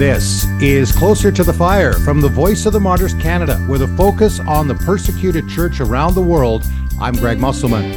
This 0.00 0.46
is 0.62 0.92
Closer 0.92 1.30
to 1.30 1.44
the 1.44 1.52
Fire 1.52 1.92
from 1.92 2.22
the 2.22 2.28
Voice 2.30 2.64
of 2.64 2.72
the 2.72 2.80
Martyrs 2.80 3.12
Canada, 3.12 3.62
with 3.68 3.82
a 3.82 3.96
focus 3.98 4.40
on 4.40 4.66
the 4.66 4.74
persecuted 4.76 5.46
church 5.46 5.78
around 5.78 6.14
the 6.14 6.22
world. 6.22 6.64
I'm 6.98 7.12
Greg 7.16 7.38
Musselman. 7.38 7.90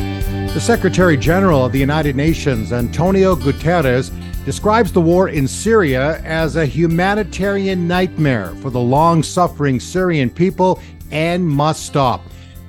The 0.48 0.60
Secretary 0.60 1.16
General 1.16 1.64
of 1.64 1.72
the 1.72 1.80
United 1.80 2.18
Nations, 2.18 2.74
Antonio 2.74 3.38
Guterres, 3.38 4.12
describes 4.44 4.92
the 4.92 5.00
war 5.00 5.30
in 5.30 5.48
Syria 5.48 6.20
as 6.26 6.58
a 6.58 6.66
humanitarian 6.66 7.88
nightmare 7.88 8.50
for 8.56 8.70
the 8.70 8.82
long 8.82 9.24
suffering 9.24 9.80
Syrian 9.80 10.30
people 10.30 10.82
and 11.10 11.48
must 11.48 11.86
stop. 11.86 12.22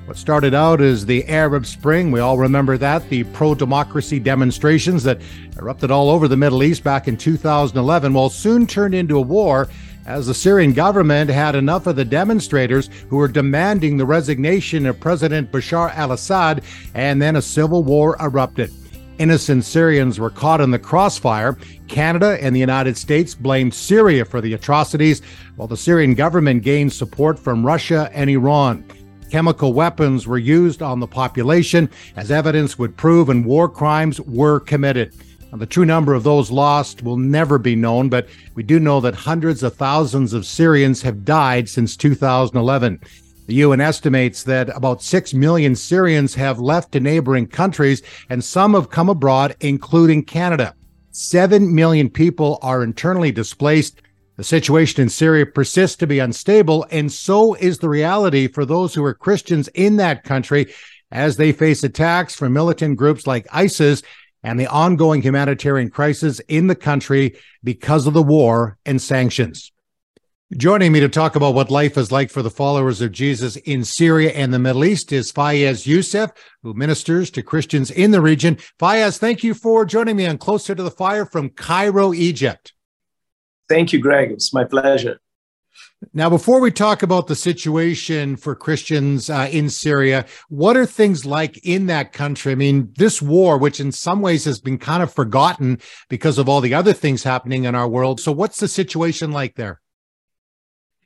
What 0.05 0.17
started 0.17 0.53
out 0.53 0.81
as 0.81 1.03
the 1.03 1.25
Arab 1.27 1.65
Spring, 1.65 2.11
we 2.11 2.19
all 2.19 2.37
remember 2.37 2.77
that, 2.77 3.09
the 3.09 3.23
pro 3.23 3.55
democracy 3.55 4.19
demonstrations 4.19 5.03
that 5.03 5.19
erupted 5.57 5.89
all 5.89 6.11
over 6.11 6.27
the 6.27 6.37
Middle 6.37 6.61
East 6.61 6.83
back 6.83 7.07
in 7.07 7.17
2011, 7.17 8.13
well, 8.13 8.29
soon 8.29 8.67
turned 8.67 8.93
into 8.93 9.17
a 9.17 9.21
war 9.21 9.67
as 10.05 10.27
the 10.27 10.33
Syrian 10.35 10.73
government 10.73 11.31
had 11.31 11.55
enough 11.55 11.87
of 11.87 11.95
the 11.95 12.05
demonstrators 12.05 12.91
who 13.09 13.17
were 13.17 13.27
demanding 13.27 13.97
the 13.97 14.05
resignation 14.05 14.85
of 14.85 14.99
President 14.99 15.51
Bashar 15.51 15.91
al 15.95 16.11
Assad, 16.11 16.63
and 16.93 17.19
then 17.19 17.37
a 17.37 17.41
civil 17.41 17.83
war 17.83 18.15
erupted. 18.19 18.71
Innocent 19.17 19.63
Syrians 19.63 20.19
were 20.19 20.29
caught 20.29 20.61
in 20.61 20.69
the 20.69 20.77
crossfire. 20.77 21.57
Canada 21.87 22.37
and 22.39 22.55
the 22.55 22.59
United 22.59 22.95
States 22.95 23.33
blamed 23.33 23.73
Syria 23.73 24.23
for 24.23 24.39
the 24.39 24.53
atrocities, 24.53 25.23
while 25.55 25.67
the 25.67 25.75
Syrian 25.75 26.13
government 26.13 26.61
gained 26.61 26.93
support 26.93 27.39
from 27.39 27.65
Russia 27.65 28.11
and 28.13 28.29
Iran. 28.29 28.85
Chemical 29.29 29.73
weapons 29.73 30.27
were 30.27 30.37
used 30.37 30.81
on 30.81 30.99
the 30.99 31.07
population, 31.07 31.89
as 32.15 32.31
evidence 32.31 32.77
would 32.77 32.95
prove, 32.95 33.29
and 33.29 33.45
war 33.45 33.67
crimes 33.67 34.21
were 34.21 34.59
committed. 34.59 35.13
Now, 35.51 35.57
the 35.57 35.65
true 35.65 35.85
number 35.85 36.13
of 36.13 36.23
those 36.23 36.51
lost 36.51 37.03
will 37.03 37.17
never 37.17 37.57
be 37.57 37.75
known, 37.75 38.09
but 38.09 38.27
we 38.53 38.63
do 38.63 38.79
know 38.79 38.99
that 39.01 39.15
hundreds 39.15 39.63
of 39.63 39.75
thousands 39.75 40.33
of 40.33 40.45
Syrians 40.45 41.01
have 41.01 41.25
died 41.25 41.67
since 41.67 41.97
2011. 41.97 42.99
The 43.47 43.55
UN 43.55 43.81
estimates 43.81 44.43
that 44.43 44.75
about 44.75 45.03
6 45.03 45.33
million 45.33 45.75
Syrians 45.75 46.33
have 46.35 46.59
left 46.59 46.91
to 46.93 46.99
neighboring 46.99 47.47
countries, 47.47 48.01
and 48.29 48.43
some 48.43 48.73
have 48.73 48.89
come 48.89 49.09
abroad, 49.09 49.55
including 49.59 50.23
Canada. 50.23 50.73
7 51.11 51.73
million 51.73 52.09
people 52.09 52.59
are 52.61 52.83
internally 52.83 53.31
displaced, 53.31 54.01
the 54.37 54.43
situation 54.43 55.01
in 55.01 55.09
Syria 55.09 55.45
persists 55.45 55.95
to 55.97 56.07
be 56.07 56.19
unstable, 56.19 56.85
and 56.91 57.11
so 57.11 57.53
is 57.53 57.79
the 57.79 57.89
reality 57.89 58.47
for 58.47 58.65
those 58.65 58.93
who 58.93 59.03
are 59.03 59.13
Christians 59.13 59.67
in 59.69 59.95
that 59.97 60.23
country 60.23 60.73
as 61.11 61.37
they 61.37 61.51
face 61.51 61.83
attacks 61.83 62.35
from 62.35 62.53
militant 62.53 62.97
groups 62.97 63.25
like 63.25 63.47
ISIS 63.51 64.01
and 64.43 64.59
the 64.59 64.67
ongoing 64.67 65.21
humanitarian 65.21 65.89
crisis 65.89 66.39
in 66.41 66.67
the 66.67 66.75
country 66.75 67.35
because 67.63 68.05
of 68.05 68.13
the 68.13 68.21
war 68.21 68.77
and 68.85 69.01
sanctions. 69.01 69.71
Joining 70.55 70.91
me 70.91 70.99
to 70.99 71.09
talk 71.09 71.35
about 71.35 71.55
what 71.55 71.71
life 71.71 71.97
is 71.97 72.11
like 72.11 72.29
for 72.29 72.43
the 72.43 72.51
followers 72.51 73.01
of 73.01 73.11
Jesus 73.11 73.55
in 73.55 73.83
Syria 73.83 74.31
and 74.31 74.53
the 74.53 74.59
Middle 74.59 74.85
East 74.85 75.11
is 75.11 75.31
Fayez 75.31 75.87
Youssef, 75.87 76.29
who 76.61 76.75
ministers 76.75 77.31
to 77.31 77.41
Christians 77.41 77.89
in 77.89 78.11
the 78.11 78.21
region. 78.21 78.57
Fayez, 78.79 79.17
thank 79.17 79.43
you 79.43 79.55
for 79.55 79.85
joining 79.85 80.15
me 80.15 80.27
on 80.27 80.37
Closer 80.37 80.75
to 80.75 80.83
the 80.83 80.91
Fire 80.91 81.25
from 81.25 81.49
Cairo, 81.49 82.13
Egypt. 82.13 82.74
Thank 83.67 83.93
you, 83.93 83.99
Greg. 83.99 84.31
It's 84.31 84.53
my 84.53 84.63
pleasure. 84.63 85.19
Now, 86.13 86.29
before 86.29 86.61
we 86.61 86.71
talk 86.71 87.03
about 87.03 87.27
the 87.27 87.35
situation 87.35 88.35
for 88.35 88.55
Christians 88.55 89.29
uh, 89.29 89.49
in 89.51 89.69
Syria, 89.69 90.25
what 90.49 90.77
are 90.77 90.85
things 90.85 91.25
like 91.25 91.57
in 91.65 91.87
that 91.87 92.13
country? 92.13 92.51
I 92.51 92.55
mean, 92.55 92.93
this 92.95 93.21
war, 93.21 93.57
which 93.57 93.79
in 93.79 93.91
some 93.91 94.21
ways 94.21 94.45
has 94.45 94.59
been 94.59 94.77
kind 94.77 95.03
of 95.03 95.13
forgotten 95.13 95.79
because 96.09 96.37
of 96.37 96.47
all 96.47 96.61
the 96.61 96.73
other 96.73 96.93
things 96.93 97.23
happening 97.23 97.65
in 97.65 97.75
our 97.75 97.87
world. 97.87 98.19
So, 98.19 98.31
what's 98.31 98.59
the 98.59 98.67
situation 98.67 99.31
like 99.31 99.55
there? 99.55 99.81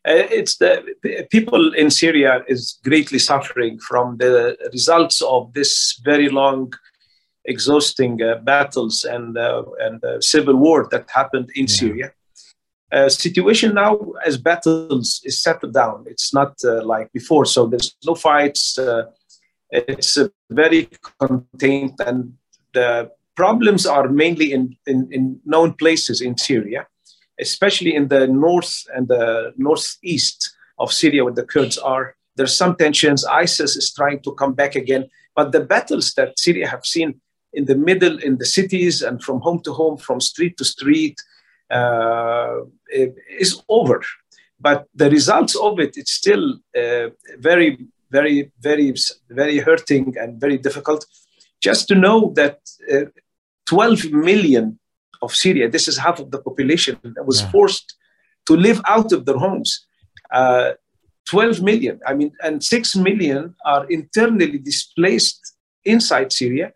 Uh, 0.07 0.27
it's 0.31 0.57
the 0.57 0.83
people 1.29 1.73
in 1.73 1.89
Syria 1.89 2.43
is 2.47 2.79
greatly 2.83 3.19
suffering 3.19 3.79
from 3.79 4.17
the 4.17 4.57
results 4.71 5.21
of 5.21 5.53
this 5.53 5.99
very 6.03 6.29
long, 6.29 6.73
exhausting 7.45 8.21
uh, 8.21 8.35
battles 8.43 9.03
and 9.03 9.37
uh, 9.37 9.63
and 9.79 10.03
uh, 10.03 10.21
civil 10.21 10.55
war 10.55 10.87
that 10.91 11.09
happened 11.09 11.49
in 11.55 11.65
yeah. 11.65 11.73
Syria 11.73 12.11
uh, 12.91 13.09
situation 13.09 13.73
now 13.75 13.99
as 14.25 14.37
battles 14.37 15.21
is 15.23 15.41
settled 15.41 15.73
down. 15.73 16.05
It's 16.07 16.33
not 16.33 16.55
uh, 16.63 16.83
like 16.83 17.11
before, 17.13 17.45
so 17.45 17.67
there's 17.67 17.95
no 18.05 18.15
fights. 18.15 18.79
Uh, 18.79 19.03
it's 19.71 20.17
very 20.49 20.89
contained, 21.19 21.93
and 22.05 22.33
the 22.73 23.11
problems 23.35 23.85
are 23.85 24.09
mainly 24.09 24.51
in, 24.51 24.75
in, 24.87 25.07
in, 25.11 25.39
known 25.45 25.73
places 25.73 26.21
in 26.21 26.37
Syria, 26.37 26.87
especially 27.39 27.95
in 27.95 28.07
the 28.07 28.27
north 28.27 28.83
and 28.95 29.07
the 29.07 29.53
northeast 29.57 30.55
of 30.79 30.91
Syria, 30.91 31.23
where 31.23 31.33
the 31.33 31.45
Kurds 31.45 31.77
are. 31.77 32.15
There's 32.35 32.55
some 32.55 32.75
tensions. 32.75 33.23
ISIS 33.25 33.75
is 33.75 33.93
trying 33.93 34.21
to 34.21 34.33
come 34.33 34.53
back 34.53 34.75
again, 34.75 35.09
but 35.35 35.51
the 35.51 35.61
battles 35.61 36.13
that 36.13 36.39
Syria 36.39 36.67
have 36.67 36.85
seen 36.85 37.21
in 37.53 37.65
the 37.65 37.75
middle, 37.75 38.17
in 38.17 38.37
the 38.37 38.45
cities, 38.45 39.01
and 39.01 39.21
from 39.23 39.41
home 39.41 39.61
to 39.61 39.73
home, 39.73 39.97
from 39.97 40.19
street 40.21 40.57
to 40.57 40.65
street, 40.65 41.15
uh, 41.19 41.28
is 41.71 43.61
over. 43.67 44.01
But 44.59 44.87
the 44.93 45.09
results 45.09 45.55
of 45.55 45.79
it, 45.79 45.95
it's 45.95 46.11
still 46.11 46.59
uh, 46.75 47.09
very, 47.37 47.77
very, 48.11 48.51
very, 48.59 48.93
very 49.29 49.59
hurting 49.59 50.15
and 50.17 50.39
very 50.39 50.57
difficult. 50.57 51.05
Just 51.61 51.87
to 51.89 51.95
know 51.95 52.33
that 52.35 52.59
uh, 52.91 53.05
12 53.67 54.11
million 54.11 54.79
of 55.21 55.35
Syria, 55.35 55.69
this 55.69 55.87
is 55.87 55.97
half 55.97 56.19
of 56.19 56.31
the 56.31 56.39
population, 56.39 56.97
that 57.03 57.25
was 57.25 57.41
yeah. 57.41 57.51
forced 57.51 57.95
to 58.47 58.55
live 58.55 58.81
out 58.87 59.11
of 59.11 59.25
their 59.25 59.37
homes. 59.37 59.85
Uh, 60.31 60.71
12 61.25 61.61
million, 61.61 61.99
I 62.07 62.15
mean, 62.15 62.31
and 62.43 62.63
6 62.63 62.95
million 62.95 63.55
are 63.63 63.85
internally 63.85 64.57
displaced 64.57 65.55
inside 65.85 66.33
Syria 66.33 66.73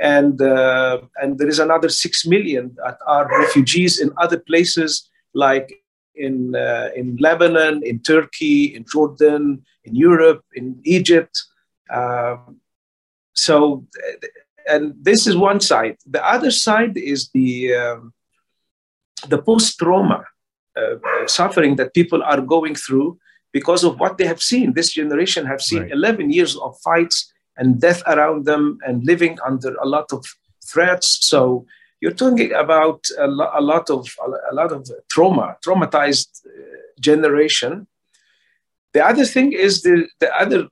and 0.00 0.40
uh, 0.40 1.00
and 1.20 1.38
there 1.38 1.48
is 1.48 1.58
another 1.58 1.88
six 1.88 2.26
million 2.26 2.74
that 2.76 2.98
are 3.06 3.28
refugees 3.40 4.00
in 4.00 4.10
other 4.16 4.38
places 4.38 5.10
like 5.34 5.72
in 6.14 6.54
uh, 6.54 6.88
in 6.96 7.16
Lebanon, 7.16 7.82
in 7.84 8.00
Turkey, 8.00 8.74
in 8.74 8.84
Jordan, 8.90 9.64
in 9.84 9.94
Europe, 9.94 10.44
in 10.54 10.80
Egypt. 10.84 11.42
Um, 11.90 12.60
so, 13.34 13.86
and 14.68 14.94
this 15.00 15.26
is 15.26 15.36
one 15.36 15.60
side. 15.60 15.96
The 16.06 16.24
other 16.26 16.50
side 16.50 16.96
is 16.96 17.30
the 17.30 17.74
um, 17.74 18.12
the 19.28 19.40
post 19.40 19.78
trauma 19.78 20.24
uh, 20.76 20.96
suffering 21.26 21.76
that 21.76 21.94
people 21.94 22.22
are 22.22 22.40
going 22.40 22.74
through 22.74 23.18
because 23.52 23.84
of 23.84 24.00
what 24.00 24.18
they 24.18 24.26
have 24.26 24.42
seen. 24.42 24.72
This 24.72 24.92
generation 24.92 25.46
have 25.46 25.60
seen 25.60 25.82
right. 25.82 25.92
11 25.92 26.32
years 26.32 26.56
of 26.56 26.78
fights 26.80 27.31
and 27.56 27.80
death 27.80 28.02
around 28.06 28.44
them 28.44 28.78
and 28.86 29.04
living 29.04 29.38
under 29.46 29.74
a 29.76 29.86
lot 29.86 30.12
of 30.12 30.24
threats. 30.64 31.18
So 31.26 31.66
you're 32.00 32.12
talking 32.12 32.52
about 32.52 33.06
a, 33.18 33.26
lo- 33.26 33.50
a 33.54 33.60
lot 33.60 33.90
of 33.90 34.08
a 34.50 34.54
lot 34.54 34.72
of 34.72 34.90
trauma, 35.10 35.56
traumatized 35.64 36.44
uh, 36.46 36.50
generation. 37.00 37.86
The 38.92 39.04
other 39.04 39.24
thing 39.24 39.52
is 39.52 39.82
the 39.82 40.08
the 40.20 40.30
other 40.34 40.68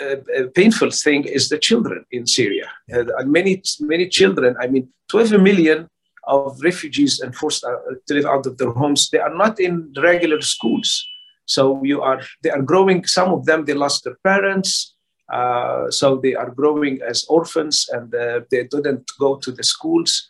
uh, 0.00 0.16
uh 0.36 0.46
painful 0.54 0.90
thing 0.90 1.24
is 1.24 1.48
the 1.48 1.58
children 1.58 2.04
in 2.10 2.26
Syria. 2.26 2.68
Uh, 2.94 3.04
many 3.24 3.62
many 3.80 4.08
children. 4.08 4.56
I 4.60 4.66
mean, 4.68 4.88
12 5.08 5.32
million 5.40 5.88
of 6.24 6.60
refugees 6.62 7.20
and 7.20 7.34
forced 7.34 7.62
to 7.62 8.14
live 8.14 8.26
out 8.26 8.46
of 8.46 8.56
their 8.58 8.70
homes. 8.70 9.10
They 9.10 9.18
are 9.18 9.34
not 9.34 9.58
in 9.58 9.92
regular 9.96 10.40
schools. 10.40 11.06
So 11.46 11.82
you 11.82 12.00
are 12.00 12.22
they 12.42 12.50
are 12.50 12.62
growing. 12.62 13.04
Some 13.04 13.32
of 13.32 13.44
them 13.44 13.64
they 13.64 13.74
lost 13.74 14.04
their 14.04 14.16
parents. 14.24 14.94
Uh, 15.30 15.90
so 15.90 16.16
they 16.16 16.34
are 16.34 16.50
growing 16.50 17.00
as 17.02 17.24
orphans 17.28 17.88
and 17.92 18.14
uh, 18.14 18.40
they 18.50 18.64
didn't 18.64 19.10
go 19.18 19.36
to 19.36 19.52
the 19.52 19.62
schools. 19.62 20.28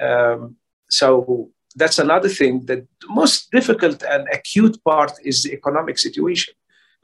Um, 0.00 0.56
so 0.88 1.50
that's 1.76 1.98
another 1.98 2.28
thing. 2.28 2.64
The 2.64 2.86
most 3.08 3.50
difficult 3.50 4.02
and 4.02 4.26
acute 4.32 4.82
part 4.84 5.12
is 5.24 5.42
the 5.42 5.52
economic 5.52 5.98
situation. 5.98 6.54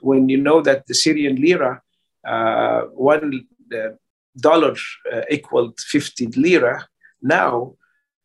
When 0.01 0.29
you 0.29 0.39
know 0.39 0.63
that 0.63 0.87
the 0.87 0.95
Syrian 0.95 1.37
lira, 1.37 1.83
uh, 2.27 2.83
one 2.93 3.47
dollar 4.39 4.75
uh, 5.13 5.23
equaled 5.31 5.79
50 5.81 6.27
lira, 6.37 6.87
now 7.21 7.75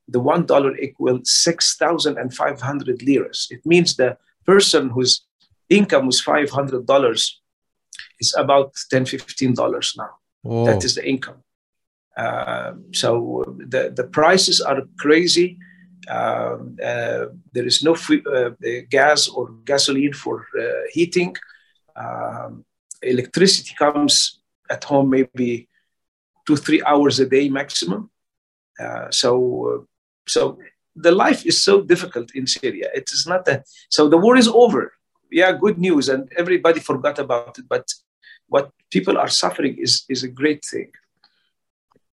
the 0.07 0.19
one 0.19 0.45
dollar 0.45 0.77
equals 0.77 1.31
6,500 1.31 3.01
liras. 3.01 3.47
It 3.49 3.65
means 3.65 3.95
the 3.95 4.17
person 4.45 4.89
whose 4.89 5.25
income 5.69 6.05
was 6.05 6.21
$500 6.21 6.85
is 8.19 8.35
about 8.37 8.73
10 8.89 9.05
15 9.05 9.53
dollars 9.53 9.93
now 9.97 10.11
Whoa. 10.43 10.65
that 10.65 10.83
is 10.83 10.95
the 10.95 11.07
income 11.07 11.41
uh, 12.17 12.73
so 12.93 13.43
the, 13.57 13.91
the 13.95 14.05
prices 14.05 14.61
are 14.61 14.81
crazy 14.97 15.57
um, 16.07 16.77
uh, 16.83 17.25
there 17.51 17.65
is 17.65 17.81
no 17.83 17.95
free, 17.95 18.23
uh, 18.31 18.51
gas 18.89 19.27
or 19.27 19.49
gasoline 19.65 20.13
for 20.13 20.45
uh, 20.59 20.63
heating 20.91 21.35
um, 21.95 22.63
electricity 23.01 23.73
comes 23.77 24.41
at 24.69 24.83
home 24.83 25.09
maybe 25.09 25.67
two 26.45 26.55
three 26.55 26.81
hours 26.83 27.19
a 27.19 27.25
day 27.25 27.49
maximum 27.49 28.09
uh, 28.79 29.09
so 29.09 29.87
so 30.27 30.57
the 30.95 31.11
life 31.11 31.45
is 31.45 31.61
so 31.61 31.81
difficult 31.81 32.33
in 32.33 32.47
Syria. 32.47 32.89
It 32.93 33.11
is 33.11 33.27
not 33.27 33.45
that. 33.45 33.67
So 33.89 34.07
the 34.07 34.17
war 34.17 34.37
is 34.37 34.47
over. 34.47 34.93
Yeah, 35.31 35.51
good 35.51 35.77
news, 35.77 36.07
and 36.07 36.31
everybody 36.37 36.79
forgot 36.79 37.19
about 37.19 37.57
it. 37.59 37.65
But 37.67 37.91
what 38.47 38.71
people 38.91 39.17
are 39.17 39.29
suffering 39.29 39.77
is 39.77 40.03
is 40.09 40.23
a 40.23 40.27
great 40.27 40.63
thing. 40.63 40.91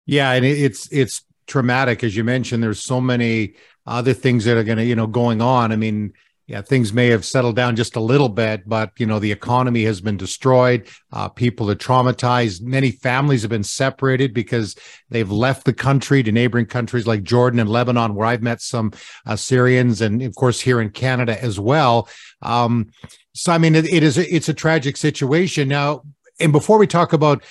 Yeah, 0.06 0.32
and 0.32 0.44
it's 0.44 0.90
it's 0.92 1.24
traumatic 1.46 2.02
as 2.04 2.16
you 2.16 2.24
mentioned. 2.24 2.62
There's 2.62 2.82
so 2.82 3.00
many 3.00 3.54
other 3.86 4.14
things 4.14 4.44
that 4.44 4.56
are 4.56 4.64
going 4.64 4.78
to 4.78 4.84
you 4.84 4.96
know 4.96 5.06
going 5.06 5.40
on. 5.40 5.72
I 5.72 5.76
mean, 5.76 6.12
yeah, 6.46 6.62
things 6.62 6.92
may 6.92 7.06
have 7.08 7.24
settled 7.24 7.54
down 7.54 7.76
just 7.76 7.94
a 7.94 8.00
little 8.00 8.28
bit, 8.28 8.68
but 8.68 8.90
you 8.98 9.06
know 9.06 9.20
the 9.20 9.30
economy 9.30 9.84
has 9.84 10.00
been 10.00 10.16
destroyed. 10.16 10.88
Uh, 11.12 11.28
people 11.28 11.70
are 11.70 11.76
traumatized. 11.76 12.60
Many 12.62 12.90
families 12.90 13.42
have 13.42 13.50
been 13.50 13.62
separated 13.62 14.34
because 14.34 14.74
they've 15.10 15.30
left 15.30 15.64
the 15.64 15.72
country 15.72 16.24
to 16.24 16.32
neighboring 16.32 16.66
countries 16.66 17.06
like 17.06 17.22
Jordan 17.22 17.60
and 17.60 17.70
Lebanon, 17.70 18.16
where 18.16 18.26
I've 18.26 18.42
met 18.42 18.60
some 18.60 18.92
uh, 19.26 19.36
Syrians, 19.36 20.00
and 20.00 20.22
of 20.22 20.34
course 20.34 20.60
here 20.60 20.80
in 20.80 20.90
Canada 20.90 21.40
as 21.40 21.60
well. 21.60 22.08
Um, 22.42 22.90
so 23.32 23.52
I 23.52 23.58
mean, 23.58 23.76
it, 23.76 23.86
it 23.86 24.02
is 24.02 24.18
it's 24.18 24.48
a 24.48 24.54
tragic 24.54 24.96
situation 24.96 25.68
now. 25.68 26.02
And 26.40 26.52
before 26.52 26.78
we 26.78 26.86
talk 26.86 27.12
about 27.12 27.42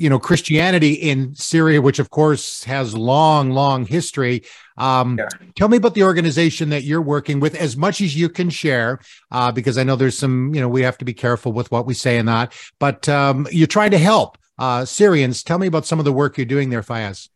you 0.00 0.08
know 0.08 0.18
Christianity 0.18 0.94
in 0.94 1.34
Syria, 1.34 1.82
which 1.82 1.98
of 1.98 2.08
course 2.08 2.64
has 2.64 2.96
long, 2.96 3.50
long 3.50 3.84
history. 3.84 4.42
Um, 4.78 5.18
yeah. 5.18 5.28
Tell 5.56 5.68
me 5.68 5.76
about 5.76 5.94
the 5.94 6.04
organization 6.04 6.70
that 6.70 6.84
you're 6.84 7.02
working 7.02 7.38
with, 7.38 7.54
as 7.54 7.76
much 7.76 8.00
as 8.00 8.16
you 8.16 8.30
can 8.30 8.48
share, 8.48 9.00
uh, 9.30 9.52
because 9.52 9.76
I 9.76 9.82
know 9.84 9.96
there's 9.96 10.16
some, 10.16 10.54
you 10.54 10.60
know, 10.62 10.68
we 10.68 10.82
have 10.82 10.96
to 10.98 11.04
be 11.04 11.12
careful 11.12 11.52
with 11.52 11.70
what 11.70 11.84
we 11.84 11.92
say 11.92 12.16
and 12.16 12.26
that. 12.28 12.54
But 12.78 13.10
um, 13.10 13.46
you're 13.50 13.66
trying 13.66 13.90
to 13.90 13.98
help 13.98 14.38
uh, 14.58 14.86
Syrians. 14.86 15.42
Tell 15.42 15.58
me 15.58 15.66
about 15.66 15.84
some 15.84 15.98
of 15.98 16.06
the 16.06 16.14
work 16.14 16.38
you're 16.38 16.46
doing 16.46 16.70
there, 16.70 16.82
Fayez. 16.82 17.28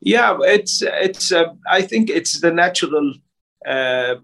Yeah, 0.00 0.38
it's 0.42 0.82
it's. 0.82 1.32
Uh, 1.32 1.46
I 1.68 1.82
think 1.82 2.10
it's 2.10 2.40
the 2.40 2.52
natural 2.52 3.12
uh, 3.66 4.14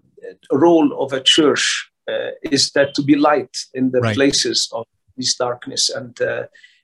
role 0.49 1.03
of 1.03 1.11
a 1.11 1.19
church 1.19 1.91
uh, 2.07 2.31
is 2.43 2.71
that 2.71 2.93
to 2.95 3.01
be 3.01 3.15
light 3.15 3.57
in 3.73 3.91
the 3.91 3.99
right. 3.99 4.15
places 4.15 4.69
of 4.71 4.85
this 5.17 5.35
darkness 5.35 5.89
and 5.89 6.21
uh, 6.21 6.43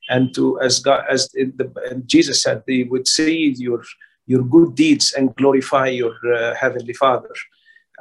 and 0.10 0.34
to 0.36 0.60
as 0.62 0.80
God 0.80 1.04
as 1.10 1.30
the, 1.30 2.04
Jesus 2.06 2.42
said, 2.42 2.64
they 2.68 2.84
would 2.84 3.08
see 3.08 3.56
your 3.58 3.84
your 4.26 4.44
good 4.44 4.76
deeds 4.76 5.14
and 5.14 5.36
glorify 5.36 5.88
your 5.88 6.16
uh, 6.34 6.56
heavenly 6.56 6.94
Father. 6.94 7.34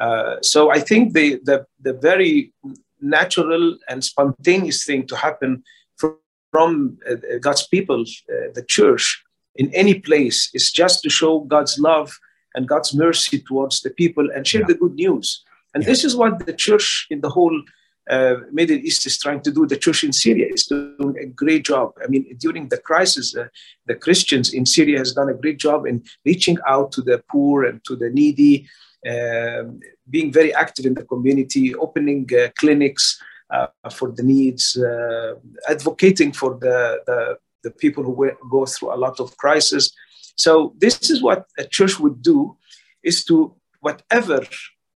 Uh, 0.01 0.37
so 0.43 0.71
I 0.71 0.81
think 0.81 1.15
the, 1.15 1.41
the 1.45 1.67
the 1.81 1.95
very 1.95 2.53
natural 3.01 3.79
and 3.89 4.05
spontaneous 4.05 4.85
thing 4.85 5.07
to 5.07 5.17
happen 5.17 5.63
from, 5.97 6.17
from 6.53 6.99
uh, 7.09 7.15
God's 7.41 7.67
people, 7.67 8.03
uh, 8.03 8.51
the 8.55 8.65
church, 8.67 9.23
in 9.55 9.73
any 9.75 9.95
place, 9.95 10.51
is 10.55 10.71
just 10.73 11.03
to 11.03 11.11
show 11.11 11.41
God's 11.41 11.79
love 11.79 12.19
and 12.55 12.69
God's 12.69 12.95
mercy 12.95 13.41
towards 13.41 13.81
the 13.81 13.91
people 13.91 14.29
and 14.35 14.47
share 14.47 14.63
yeah. 14.63 14.69
the 14.69 14.75
good 14.75 14.95
news. 14.95 15.45
And 15.75 15.83
yeah. 15.83 15.91
this 15.91 16.05
is 16.05 16.17
what 16.17 16.47
the 16.47 16.53
church 16.53 17.07
in 17.11 17.21
the 17.21 17.31
whole 17.31 17.63
uh, 18.09 18.37
Middle 18.53 18.79
East 18.79 19.07
is 19.07 19.19
trying 19.19 19.43
to 19.43 19.51
do. 19.51 19.67
The 19.67 19.77
church 19.77 20.05
in 20.05 20.13
Syria 20.13 20.47
is 20.51 20.65
doing 20.67 21.17
a 21.21 21.27
great 21.27 21.65
job. 21.65 21.93
I 22.03 22.07
mean, 22.09 22.37
during 22.39 22.69
the 22.69 22.79
crisis, 22.79 23.37
uh, 23.37 23.49
the 23.87 23.95
Christians 23.95 24.53
in 24.53 24.65
Syria 24.67 24.99
has 24.99 25.13
done 25.13 25.29
a 25.29 25.35
great 25.35 25.59
job 25.59 25.87
in 25.87 26.03
reaching 26.25 26.59
out 26.67 26.93
to 26.93 27.03
the 27.03 27.23
poor 27.31 27.65
and 27.65 27.85
to 27.85 27.97
the 27.97 28.11
needy, 28.11 28.69
um, 29.07 29.81
being 30.09 30.33
very 30.33 30.53
active 30.55 30.87
in 30.87 30.95
the 30.95 31.05
community, 31.05 31.75
opening 31.75 32.29
uh, 32.35 32.49
clinics 32.59 33.21
uh, 33.51 33.67
for 33.91 34.13
the 34.13 34.23
needs, 34.23 34.77
uh, 34.77 35.35
advocating 35.69 36.33
for 36.33 36.59
the, 36.59 37.01
the, 37.07 37.39
the 37.65 37.71
people 37.71 38.03
who 38.05 38.31
go 38.51 38.67
through 38.67 38.95
a 38.95 38.97
lot 38.97 39.21
of 39.21 39.37
crisis. 39.37 39.93
So 40.37 40.75
this 40.79 41.11
is 41.11 41.23
what 41.23 41.47
a 41.59 41.65
church 41.65 41.99
would 41.99 42.23
do, 42.23 42.57
is 43.03 43.25
to 43.27 43.55
whatever 43.81 44.47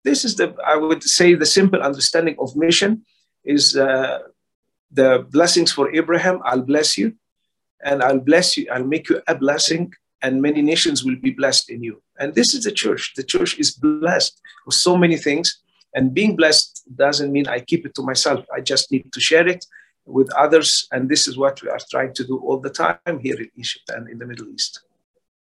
this 0.04 0.26
is 0.26 0.36
the 0.36 0.56
i 0.66 0.76
would 0.76 1.04
say 1.04 1.36
the 1.36 1.46
simple 1.46 1.82
understanding 1.82 2.36
of 2.40 2.56
mission 2.56 3.04
is 3.44 3.76
uh, 3.76 4.20
the 4.92 5.26
blessings 5.30 5.72
for 5.72 5.94
abraham 5.96 6.40
i'll 6.46 6.68
bless 6.74 6.98
you 6.98 7.14
and 7.84 8.02
i'll 8.04 8.20
bless 8.20 8.58
you 8.58 8.68
i'll 8.72 8.92
make 8.96 9.10
you 9.10 9.22
a 9.28 9.36
blessing 9.36 9.92
and 10.22 10.42
many 10.42 10.62
nations 10.62 11.04
will 11.04 11.16
be 11.16 11.32
blessed 11.32 11.70
in 11.70 11.84
you. 11.84 12.02
And 12.20 12.36
this 12.36 12.54
is 12.54 12.64
the 12.64 12.72
church. 12.72 13.14
The 13.16 13.24
church 13.24 13.58
is 13.58 13.72
blessed 13.72 14.40
with 14.66 14.76
so 14.76 14.96
many 14.96 15.18
things 15.18 15.60
and 15.96 16.14
being 16.14 16.36
blessed 16.36 16.84
doesn't 16.96 17.32
mean 17.32 17.48
i 17.48 17.60
keep 17.60 17.86
it 17.86 17.96
to 17.96 18.02
myself. 18.02 18.46
I 18.56 18.62
just 18.62 18.92
need 18.92 19.12
to 19.12 19.20
share 19.20 19.48
it 19.48 19.66
with 20.06 20.32
others 20.34 20.88
and 20.92 21.10
this 21.10 21.28
is 21.28 21.38
what 21.38 21.62
we 21.62 21.70
are 21.70 21.80
trying 21.90 22.14
to 22.14 22.24
do 22.26 22.38
all 22.40 22.60
the 22.60 22.70
time 22.70 23.20
here 23.22 23.40
in 23.40 23.50
egypt 23.56 23.88
and 23.90 24.10
in 24.10 24.18
the 24.18 24.26
middle 24.26 24.50
east 24.50 24.82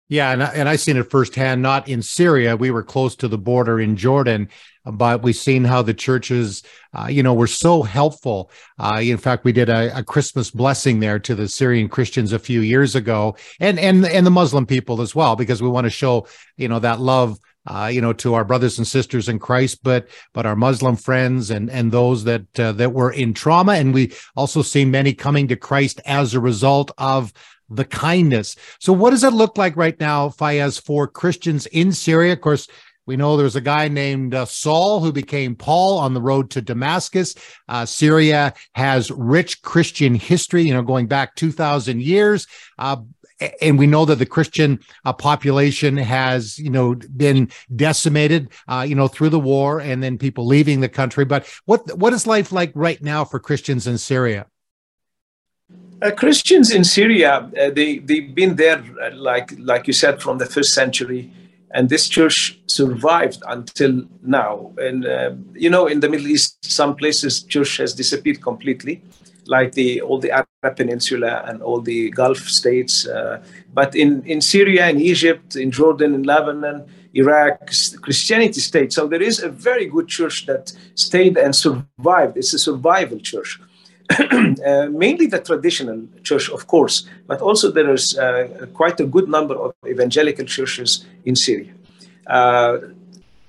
yeah, 0.09 0.31
and 0.31 0.41
I, 0.43 0.47
and 0.47 0.67
I 0.67 0.75
seen 0.75 0.97
it 0.97 1.11
firsthand. 1.11 1.61
Not 1.61 1.87
in 1.87 2.01
Syria, 2.01 2.57
we 2.57 2.71
were 2.71 2.81
close 2.81 3.15
to 3.17 3.27
the 3.27 3.37
border 3.37 3.79
in 3.79 3.95
Jordan, 3.95 4.49
but 4.83 5.21
we've 5.21 5.35
seen 5.35 5.63
how 5.63 5.83
the 5.83 5.93
churches, 5.93 6.63
uh, 6.97 7.05
you 7.05 7.21
know, 7.21 7.35
were 7.35 7.45
so 7.45 7.83
helpful. 7.83 8.49
Uh, 8.79 9.01
in 9.03 9.17
fact, 9.17 9.45
we 9.45 9.51
did 9.51 9.69
a, 9.69 9.99
a, 9.99 10.03
Christmas 10.03 10.49
blessing 10.49 10.99
there 10.99 11.19
to 11.19 11.35
the 11.35 11.47
Syrian 11.47 11.89
Christians 11.89 12.33
a 12.33 12.39
few 12.39 12.61
years 12.61 12.95
ago, 12.95 13.35
and 13.59 13.77
and 13.77 14.03
and 14.03 14.25
the 14.25 14.31
Muslim 14.31 14.65
people 14.65 14.99
as 15.01 15.13
well, 15.13 15.35
because 15.35 15.61
we 15.61 15.69
want 15.69 15.85
to 15.85 15.91
show, 15.91 16.27
you 16.57 16.67
know, 16.67 16.79
that 16.79 16.99
love. 16.99 17.39
Uh, 17.67 17.87
you 17.87 18.01
know, 18.01 18.13
to 18.13 18.33
our 18.33 18.45
brothers 18.45 18.79
and 18.79 18.87
sisters 18.87 19.29
in 19.29 19.37
Christ, 19.37 19.83
but 19.83 20.07
but 20.33 20.45
our 20.45 20.55
Muslim 20.55 20.95
friends 20.95 21.51
and 21.51 21.69
and 21.69 21.91
those 21.91 22.23
that 22.23 22.59
uh, 22.59 22.71
that 22.71 22.93
were 22.93 23.11
in 23.11 23.33
trauma, 23.33 23.73
and 23.73 23.93
we 23.93 24.13
also 24.35 24.63
see 24.63 24.85
many 24.85 25.13
coming 25.13 25.49
to 25.49 25.55
Christ 25.55 26.01
as 26.05 26.33
a 26.33 26.39
result 26.39 26.89
of 26.97 27.31
the 27.69 27.85
kindness. 27.85 28.55
So, 28.79 28.93
what 28.93 29.11
does 29.11 29.23
it 29.23 29.33
look 29.33 29.57
like 29.57 29.75
right 29.75 29.99
now, 29.99 30.29
Fayez, 30.29 30.81
for 30.81 31.07
Christians 31.07 31.65
in 31.67 31.91
Syria? 31.91 32.33
Of 32.33 32.41
course, 32.41 32.67
we 33.05 33.17
know 33.17 33.37
there's 33.37 33.55
a 33.55 33.61
guy 33.61 33.87
named 33.87 34.35
uh, 34.35 34.45
Saul 34.45 34.99
who 34.99 35.11
became 35.11 35.55
Paul 35.55 35.97
on 35.97 36.13
the 36.13 36.21
road 36.21 36.51
to 36.51 36.61
Damascus. 36.61 37.33
Uh, 37.67 37.83
Syria 37.83 38.53
has 38.75 39.09
rich 39.09 39.63
Christian 39.63 40.13
history, 40.13 40.61
you 40.61 40.75
know, 40.75 40.83
going 40.83 41.07
back 41.07 41.33
2,000 41.33 42.03
years. 42.03 42.45
Uh, 42.77 42.97
and 43.61 43.79
we 43.79 43.87
know 43.87 44.05
that 44.05 44.17
the 44.17 44.27
Christian 44.27 44.79
uh, 45.05 45.13
population 45.13 45.97
has, 45.97 46.59
you 46.59 46.69
know, 46.69 46.95
been 47.15 47.49
decimated, 47.75 48.49
uh, 48.67 48.85
you 48.87 48.93
know, 48.93 49.07
through 49.07 49.29
the 49.29 49.39
war, 49.39 49.79
and 49.79 50.03
then 50.03 50.17
people 50.17 50.45
leaving 50.45 50.81
the 50.81 50.89
country. 50.89 51.25
But 51.25 51.47
what 51.65 51.97
what 51.97 52.13
is 52.13 52.27
life 52.27 52.51
like 52.51 52.71
right 52.75 53.01
now 53.01 53.25
for 53.25 53.39
Christians 53.39 53.87
in 53.87 53.97
Syria? 53.97 54.45
Uh, 56.01 56.11
Christians 56.11 56.71
in 56.71 56.83
Syria, 56.83 57.49
uh, 57.59 57.69
they 57.71 57.99
they've 57.99 58.33
been 58.33 58.55
there, 58.55 58.81
uh, 59.01 59.11
like 59.15 59.53
like 59.59 59.85
you 59.85 59.93
said, 59.93 60.21
from 60.21 60.37
the 60.37 60.45
first 60.45 60.73
century, 60.73 61.29
and 61.71 61.89
this 61.89 62.07
church 62.07 62.57
survived 62.67 63.41
until 63.47 64.03
now. 64.23 64.71
And 64.77 65.05
uh, 65.05 65.31
you 65.53 65.69
know, 65.69 65.87
in 65.87 65.99
the 65.99 66.07
Middle 66.07 66.27
East, 66.27 66.63
some 66.63 66.95
places 66.95 67.43
church 67.43 67.77
has 67.77 67.93
disappeared 67.93 68.41
completely, 68.41 69.01
like 69.45 69.73
the 69.73 69.99
all 69.99 70.19
the 70.19 70.31
Arab 70.31 70.77
Peninsula 70.77 71.43
and 71.45 71.61
all 71.61 71.81
the 71.81 72.11
Gulf 72.11 72.39
states. 72.47 73.05
Uh, 73.05 73.43
but 73.73 73.93
in 73.93 74.23
in 74.23 74.39
Syria, 74.39 74.87
in 74.87 75.01
Egypt, 75.01 75.57
in 75.57 75.69
Jordan, 75.69 76.13
in 76.13 76.23
Lebanon, 76.23 76.85
Iraq, 77.13 77.71
Christianity 78.01 78.61
stayed. 78.61 78.93
So 78.93 79.05
there 79.07 79.21
is 79.21 79.43
a 79.43 79.49
very 79.49 79.87
good 79.87 80.07
church 80.07 80.45
that 80.45 80.71
stayed 80.95 81.37
and 81.37 81.53
survived. 81.53 82.37
It's 82.37 82.53
a 82.53 82.59
survival 82.59 83.19
church. 83.19 83.59
uh, 84.65 84.87
mainly 84.89 85.27
the 85.27 85.39
traditional 85.39 86.01
church, 86.23 86.49
of 86.49 86.65
course, 86.67 87.07
but 87.27 87.41
also 87.41 87.71
there 87.71 87.93
is 87.93 88.17
uh, 88.17 88.65
quite 88.73 88.99
a 88.99 89.05
good 89.05 89.29
number 89.29 89.55
of 89.55 89.73
evangelical 89.87 90.45
churches 90.45 91.05
in 91.25 91.35
Syria. 91.35 91.71
Uh, 92.25 92.77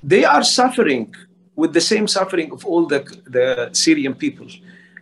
they 0.02 0.24
are 0.24 0.42
suffering 0.42 1.14
with 1.56 1.72
the 1.72 1.80
same 1.80 2.06
suffering 2.06 2.52
of 2.52 2.64
all 2.66 2.86
the, 2.86 3.00
the 3.26 3.70
Syrian 3.72 4.14
people 4.14 4.48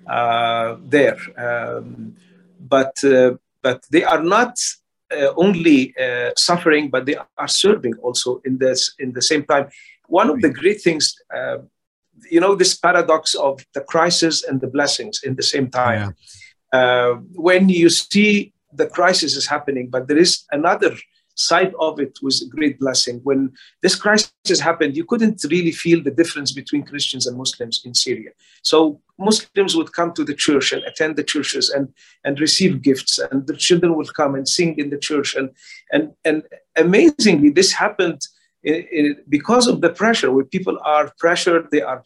uh, 0.07 0.77
there, 0.85 1.19
um, 1.37 2.15
but 2.61 2.93
uh, 3.05 3.35
but 3.62 3.85
they 3.91 4.05
are 4.05 4.23
not 4.23 4.57
uh, 5.11 5.33
only 5.37 5.95
suffering, 6.37 6.88
but 6.88 7.05
they 7.07 7.17
are 7.17 7.49
serving 7.49 7.95
also 7.97 8.41
in 8.45 8.59
this 8.59 8.95
in 8.99 9.12
the 9.12 9.23
same 9.23 9.45
time. 9.45 9.69
One 10.07 10.31
of 10.31 10.41
the 10.41 10.50
great 10.50 10.81
things 10.81 11.15
you 12.30 12.40
know 12.40 12.54
this 12.54 12.76
paradox 12.76 13.35
of 13.35 13.64
the 13.75 13.80
crisis 13.80 14.44
and 14.44 14.61
the 14.61 14.66
blessings 14.66 15.23
in 15.23 15.35
the 15.37 15.42
same 15.42 15.70
time. 15.70 16.14
Yeah. 16.73 16.78
uh, 16.78 17.12
when 17.49 17.68
you 17.68 17.88
see 17.88 18.52
the 18.73 18.87
crisis 18.87 19.37
is 19.37 19.47
happening 19.47 19.88
but 19.88 20.08
there 20.08 20.18
is 20.18 20.44
another 20.52 20.92
side 21.35 21.73
of 21.78 22.00
it 22.00 22.18
was 22.20 22.42
a 22.42 22.49
great 22.49 22.80
blessing. 22.80 23.20
When 23.23 23.52
this 23.82 23.94
crisis 23.94 24.61
happened 24.61 24.97
you 24.97 25.04
couldn't 25.04 25.44
really 25.54 25.70
feel 25.85 26.02
the 26.02 26.11
difference 26.11 26.50
between 26.52 26.82
christians 26.82 27.26
and 27.26 27.37
muslims 27.38 27.76
in 27.87 27.94
syria. 27.94 28.30
So 28.62 29.00
muslims 29.18 29.76
would 29.76 29.92
come 29.92 30.12
to 30.14 30.25
the 30.25 30.35
church 30.35 30.73
and 30.73 30.82
attend 30.90 31.12
the 31.16 31.28
churches 31.32 31.70
and 31.70 31.88
and 32.25 32.40
receive 32.47 32.82
gifts 32.82 33.18
and 33.18 33.47
the 33.47 33.56
children 33.66 33.90
would 33.97 34.12
come 34.20 34.35
and 34.35 34.47
sing 34.56 34.70
in 34.82 34.90
the 34.90 34.99
church. 35.08 35.35
And 35.38 35.49
and 35.94 36.04
and 36.28 36.42
amazingly 36.76 37.50
this 37.50 37.73
happened 37.73 38.20
because 39.28 39.66
of 39.66 39.80
the 39.80 39.90
pressure, 39.90 40.30
where 40.32 40.44
people 40.44 40.78
are 40.85 41.12
pressured, 41.18 41.68
they 41.70 41.82
are 41.82 42.02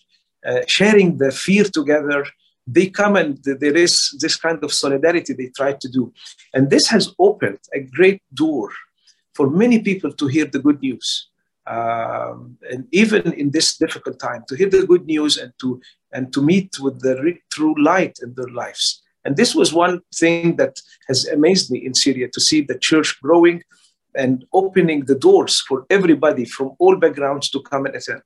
sharing 0.67 1.19
the 1.19 1.31
fear 1.31 1.65
together. 1.65 2.25
They 2.67 2.89
come 2.89 3.17
and 3.17 3.39
there 3.43 3.77
is 3.77 4.17
this 4.21 4.37
kind 4.37 4.63
of 4.63 4.73
solidarity 4.73 5.33
they 5.33 5.51
try 5.57 5.73
to 5.73 5.89
do. 5.89 6.13
And 6.55 6.71
this 6.71 6.89
has 6.89 7.05
opened 7.19 7.59
a 7.75 7.81
great 7.81 8.23
door 8.33 8.71
for 9.35 9.51
many 9.51 9.79
people 9.81 10.13
to 10.13 10.27
hear 10.27 10.47
the 10.47 10.61
good 10.61 10.81
news. 10.81 11.09
um, 11.67 12.57
and 12.71 12.87
even 12.93 13.33
in 13.35 13.51
this 13.51 13.77
difficult 13.77 14.19
time, 14.19 14.45
to 14.49 14.57
hear 14.57 14.69
the 14.69 14.87
good 14.87 15.07
news 15.07 15.37
and 15.37 15.53
to 15.61 15.81
and 16.13 16.33
to 16.33 16.43
meet 16.43 16.79
with 16.81 17.01
the 17.01 17.39
true 17.51 17.75
light 17.83 18.19
in 18.23 18.35
their 18.35 18.49
lives. 18.49 19.03
And 19.25 19.37
this 19.37 19.55
was 19.55 19.73
one 19.73 20.01
thing 20.15 20.57
that 20.57 20.81
has 21.09 21.27
amazed 21.27 21.71
me 21.71 21.85
in 21.87 21.95
Syria 21.95 22.29
to 22.33 22.41
see 22.41 22.61
the 22.61 22.79
church 22.79 23.19
growing 23.23 23.63
and 24.15 24.45
opening 24.53 25.05
the 25.05 25.15
doors 25.15 25.61
for 25.61 25.87
everybody 25.89 26.45
from 26.45 26.73
all 26.79 26.97
backgrounds 26.97 27.49
to 27.51 27.63
come 27.63 27.87
and 27.87 27.95
attend. 27.95 28.23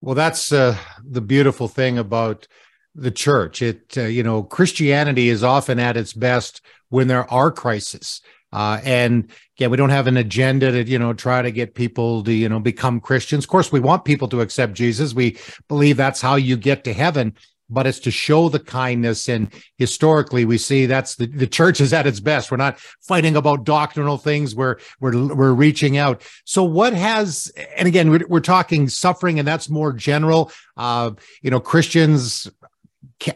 Well, 0.00 0.14
that's 0.14 0.52
uh, 0.52 0.76
the 1.02 1.20
beautiful 1.20 1.68
thing 1.68 1.98
about 1.98 2.46
the 2.94 3.10
church. 3.10 3.62
It, 3.62 3.96
uh, 3.96 4.02
you 4.02 4.22
know, 4.22 4.42
Christianity 4.42 5.28
is 5.28 5.42
often 5.42 5.78
at 5.78 5.96
its 5.96 6.12
best 6.12 6.60
when 6.88 7.08
there 7.08 7.30
are 7.32 7.50
crises. 7.50 8.20
Uh, 8.52 8.80
and 8.84 9.30
again, 9.56 9.70
we 9.70 9.76
don't 9.76 9.90
have 9.90 10.06
an 10.06 10.16
agenda 10.16 10.70
to, 10.70 10.84
you 10.84 10.98
know, 10.98 11.12
try 11.12 11.42
to 11.42 11.50
get 11.50 11.74
people 11.74 12.22
to, 12.24 12.32
you 12.32 12.48
know, 12.48 12.60
become 12.60 13.00
Christians. 13.00 13.44
Of 13.44 13.50
course, 13.50 13.72
we 13.72 13.80
want 13.80 14.04
people 14.04 14.28
to 14.28 14.40
accept 14.40 14.74
Jesus. 14.74 15.14
We 15.14 15.36
believe 15.68 15.96
that's 15.96 16.20
how 16.20 16.36
you 16.36 16.56
get 16.56 16.84
to 16.84 16.92
heaven 16.92 17.34
but 17.68 17.86
it's 17.86 18.00
to 18.00 18.10
show 18.10 18.48
the 18.48 18.58
kindness. 18.58 19.28
And 19.28 19.52
historically, 19.76 20.44
we 20.44 20.58
see 20.58 20.86
that's 20.86 21.16
the, 21.16 21.26
the 21.26 21.46
church 21.46 21.80
is 21.80 21.92
at 21.92 22.06
its 22.06 22.20
best. 22.20 22.50
We're 22.50 22.56
not 22.56 22.78
fighting 23.00 23.36
about 23.36 23.64
doctrinal 23.64 24.18
things. 24.18 24.54
We're, 24.54 24.76
we're, 25.00 25.34
we're 25.34 25.52
reaching 25.52 25.96
out. 25.96 26.22
So 26.44 26.62
what 26.64 26.92
has, 26.94 27.52
and 27.76 27.88
again, 27.88 28.10
we're, 28.10 28.26
we're 28.28 28.40
talking 28.40 28.88
suffering 28.88 29.38
and 29.38 29.46
that's 29.46 29.68
more 29.68 29.92
general. 29.92 30.52
Uh, 30.76 31.12
you 31.42 31.50
know, 31.50 31.60
Christians 31.60 32.48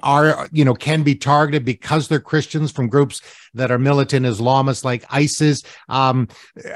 are, 0.02 0.48
you 0.52 0.64
know, 0.64 0.74
can 0.74 1.02
be 1.02 1.14
targeted 1.14 1.64
because 1.64 2.08
they're 2.08 2.20
Christians 2.20 2.70
from 2.70 2.88
groups 2.88 3.22
that 3.54 3.70
are 3.70 3.78
militant 3.78 4.26
Islamists 4.26 4.84
like 4.84 5.04
ISIS. 5.10 5.62
Um, 5.88 6.28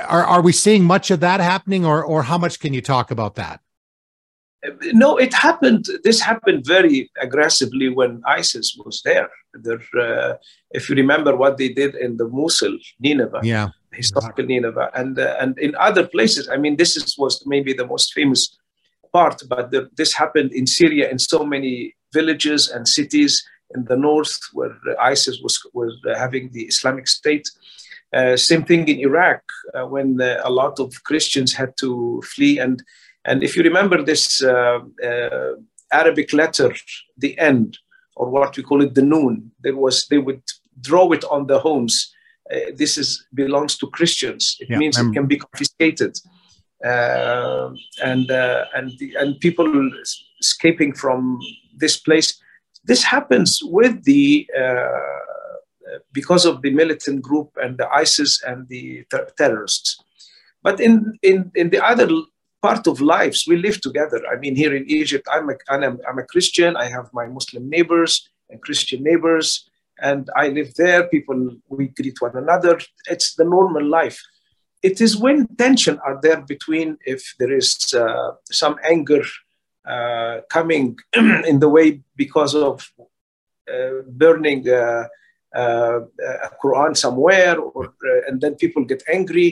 are, 0.07 0.25
are 0.25 0.43
we 0.43 0.53
seeing 0.53 0.85
much 0.85 1.11
of 1.11 1.21
that 1.21 1.41
happening 1.41 1.85
or, 1.85 2.05
or 2.05 2.23
how 2.23 2.39
much 2.39 2.61
can 2.61 2.73
you 2.73 2.81
talk 2.81 3.11
about 3.11 3.37
that? 3.37 3.61
No, 4.93 5.17
it 5.17 5.33
happened. 5.35 5.87
This 6.03 6.21
happened 6.21 6.65
very 6.67 7.11
aggressively 7.21 7.89
when 7.89 8.23
ISIS 8.27 8.79
was 8.85 9.03
there. 9.05 9.29
there 9.55 9.83
uh, 9.99 10.35
if 10.71 10.89
you 10.89 10.95
remember 10.97 11.37
what 11.37 11.59
they 11.59 11.69
did 11.69 11.95
in 11.95 12.17
the 12.17 12.29
Mosul, 12.29 12.79
Nineveh, 13.01 13.41
yeah, 13.43 13.69
historical 13.93 14.45
Nineveh, 14.45 14.91
and 14.95 15.19
uh, 15.19 15.37
and 15.41 15.59
in 15.59 15.75
other 15.77 16.07
places. 16.07 16.49
I 16.49 16.57
mean, 16.57 16.77
this 16.77 16.97
is, 16.97 17.17
was 17.19 17.43
maybe 17.47 17.73
the 17.73 17.87
most 17.87 18.13
famous 18.13 18.57
part, 19.13 19.43
but 19.49 19.71
the, 19.71 19.89
this 19.97 20.13
happened 20.13 20.53
in 20.53 20.67
Syria 20.67 21.11
in 21.11 21.19
so 21.19 21.45
many 21.45 21.95
villages 22.13 22.69
and 22.69 22.87
cities 22.89 23.45
in 23.75 23.85
the 23.85 23.97
north 23.97 24.39
where 24.53 24.77
ISIS 25.01 25.41
was 25.43 25.59
was 25.75 25.93
having 26.17 26.51
the 26.53 26.65
Islamic 26.65 27.07
State. 27.09 27.49
Uh, 28.15 28.37
same 28.37 28.65
thing 28.65 28.87
in 28.89 29.01
Iraq 29.01 29.43
uh, 29.75 29.87
when 29.87 30.21
uh, 30.21 30.41
a 30.45 30.51
lot 30.51 30.79
of 30.79 31.03
Christians 31.03 31.53
had 31.53 31.77
to 31.77 32.23
flee 32.33 32.59
and 32.61 32.83
and 33.25 33.43
if 33.43 33.57
you 33.57 33.63
remember 33.63 34.03
this 34.03 34.43
uh, 34.43 34.81
uh, 35.05 35.53
Arabic 35.93 36.33
letter, 36.33 36.75
the 37.17 37.39
end, 37.39 37.79
or 38.17 38.31
what 38.31 38.57
we 38.57 38.63
call 38.63 38.83
it, 38.83 38.95
the 38.95 39.03
noon, 39.03 39.51
there 39.61 39.77
was 39.77 40.07
they 40.09 40.19
would 40.19 40.43
draw 40.81 41.11
it 41.13 41.25
on 41.25 41.47
the 41.47 41.59
homes. 41.59 42.13
Uh, 42.53 42.73
this 42.77 42.99
is 42.99 43.27
belongs 43.33 43.77
to 43.79 43.87
Christians. 43.89 44.57
It 44.61 44.71
yeah, 44.71 44.79
means 44.79 44.99
it 44.99 45.13
can 45.13 45.27
be 45.27 45.39
confiscated, 45.39 46.19
uh, 46.85 47.71
and 48.03 48.31
uh, 48.31 48.65
and 48.75 48.93
the, 48.99 49.15
and 49.17 49.41
people 49.41 49.91
escaping 50.41 50.93
from 50.95 51.39
this 51.77 51.97
place. 51.97 52.41
This 52.85 53.03
happens 53.03 53.61
with 53.63 54.05
the 54.05 54.47
uh, 54.57 55.25
because 56.13 56.45
of 56.45 56.63
the 56.63 56.71
militant 56.71 57.23
group 57.23 57.51
and 57.57 57.79
the 57.79 57.89
ISIS 57.91 58.43
and 58.43 58.69
the 58.69 59.05
ter- 59.11 59.29
terrorists. 59.37 59.99
But 60.63 60.81
in, 60.81 61.19
in, 61.23 61.53
in 61.55 61.71
the 61.71 61.85
other 61.85 62.09
part 62.69 62.87
of 62.87 62.97
lives. 63.17 63.39
We 63.51 63.57
live 63.67 63.79
together. 63.89 64.21
I 64.33 64.37
mean, 64.43 64.55
here 64.63 64.75
in 64.81 64.85
Egypt, 65.01 65.25
I'm 65.35 65.47
a, 65.51 65.57
I'm, 65.69 65.99
I'm 66.09 66.19
a 66.25 66.29
Christian. 66.33 66.71
I 66.85 66.87
have 66.97 67.07
my 67.21 67.27
Muslim 67.39 67.65
neighbors 67.77 68.13
and 68.49 68.57
Christian 68.67 69.01
neighbors, 69.09 69.47
and 70.09 70.23
I 70.43 70.45
live 70.59 70.71
there. 70.83 71.03
People, 71.15 71.41
we 71.69 71.85
greet 71.99 72.19
one 72.27 72.37
another. 72.45 72.75
It's 73.15 73.29
the 73.39 73.47
normal 73.57 73.85
life. 74.01 74.19
It 74.89 74.97
is 75.07 75.13
when 75.25 75.39
tension 75.65 75.97
are 76.07 76.19
there 76.25 76.41
between 76.55 76.89
if 77.15 77.23
there 77.39 77.55
is 77.61 77.69
uh, 78.03 78.31
some 78.63 78.77
anger 78.95 79.25
uh, 79.95 80.37
coming 80.57 80.87
in 81.51 81.57
the 81.65 81.73
way 81.77 81.89
because 82.17 82.55
of 82.55 82.75
uh, 83.73 84.03
burning 84.23 84.63
uh, 84.69 85.05
uh, 85.63 86.01
a 86.49 86.51
Quran 86.63 86.97
somewhere, 86.97 87.57
or 87.59 87.85
uh, 88.11 88.29
and 88.29 88.41
then 88.43 88.55
people 88.55 88.83
get 88.93 89.03
angry. 89.19 89.49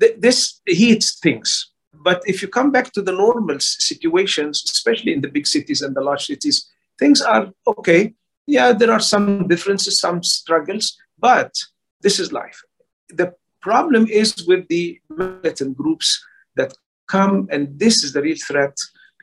Th- 0.00 0.16
this 0.24 0.38
heats 0.80 1.08
things 1.26 1.73
but 2.02 2.22
if 2.26 2.42
you 2.42 2.48
come 2.48 2.70
back 2.70 2.92
to 2.92 3.02
the 3.02 3.12
normal 3.12 3.58
situations, 3.60 4.62
especially 4.64 5.12
in 5.12 5.20
the 5.20 5.28
big 5.28 5.46
cities 5.46 5.82
and 5.82 5.94
the 5.94 6.00
large 6.00 6.26
cities, 6.26 6.70
things 6.98 7.20
are 7.22 7.50
okay. 7.66 8.14
Yeah, 8.46 8.72
there 8.72 8.92
are 8.92 9.00
some 9.00 9.48
differences, 9.48 9.98
some 10.00 10.22
struggles, 10.22 10.96
but 11.18 11.52
this 12.00 12.20
is 12.20 12.32
life. 12.32 12.62
The 13.08 13.34
problem 13.60 14.06
is 14.06 14.46
with 14.46 14.68
the 14.68 15.00
militant 15.08 15.76
groups 15.76 16.22
that 16.56 16.74
come, 17.06 17.48
and 17.50 17.78
this 17.78 18.04
is 18.04 18.12
the 18.12 18.22
real 18.22 18.36
threat. 18.46 18.76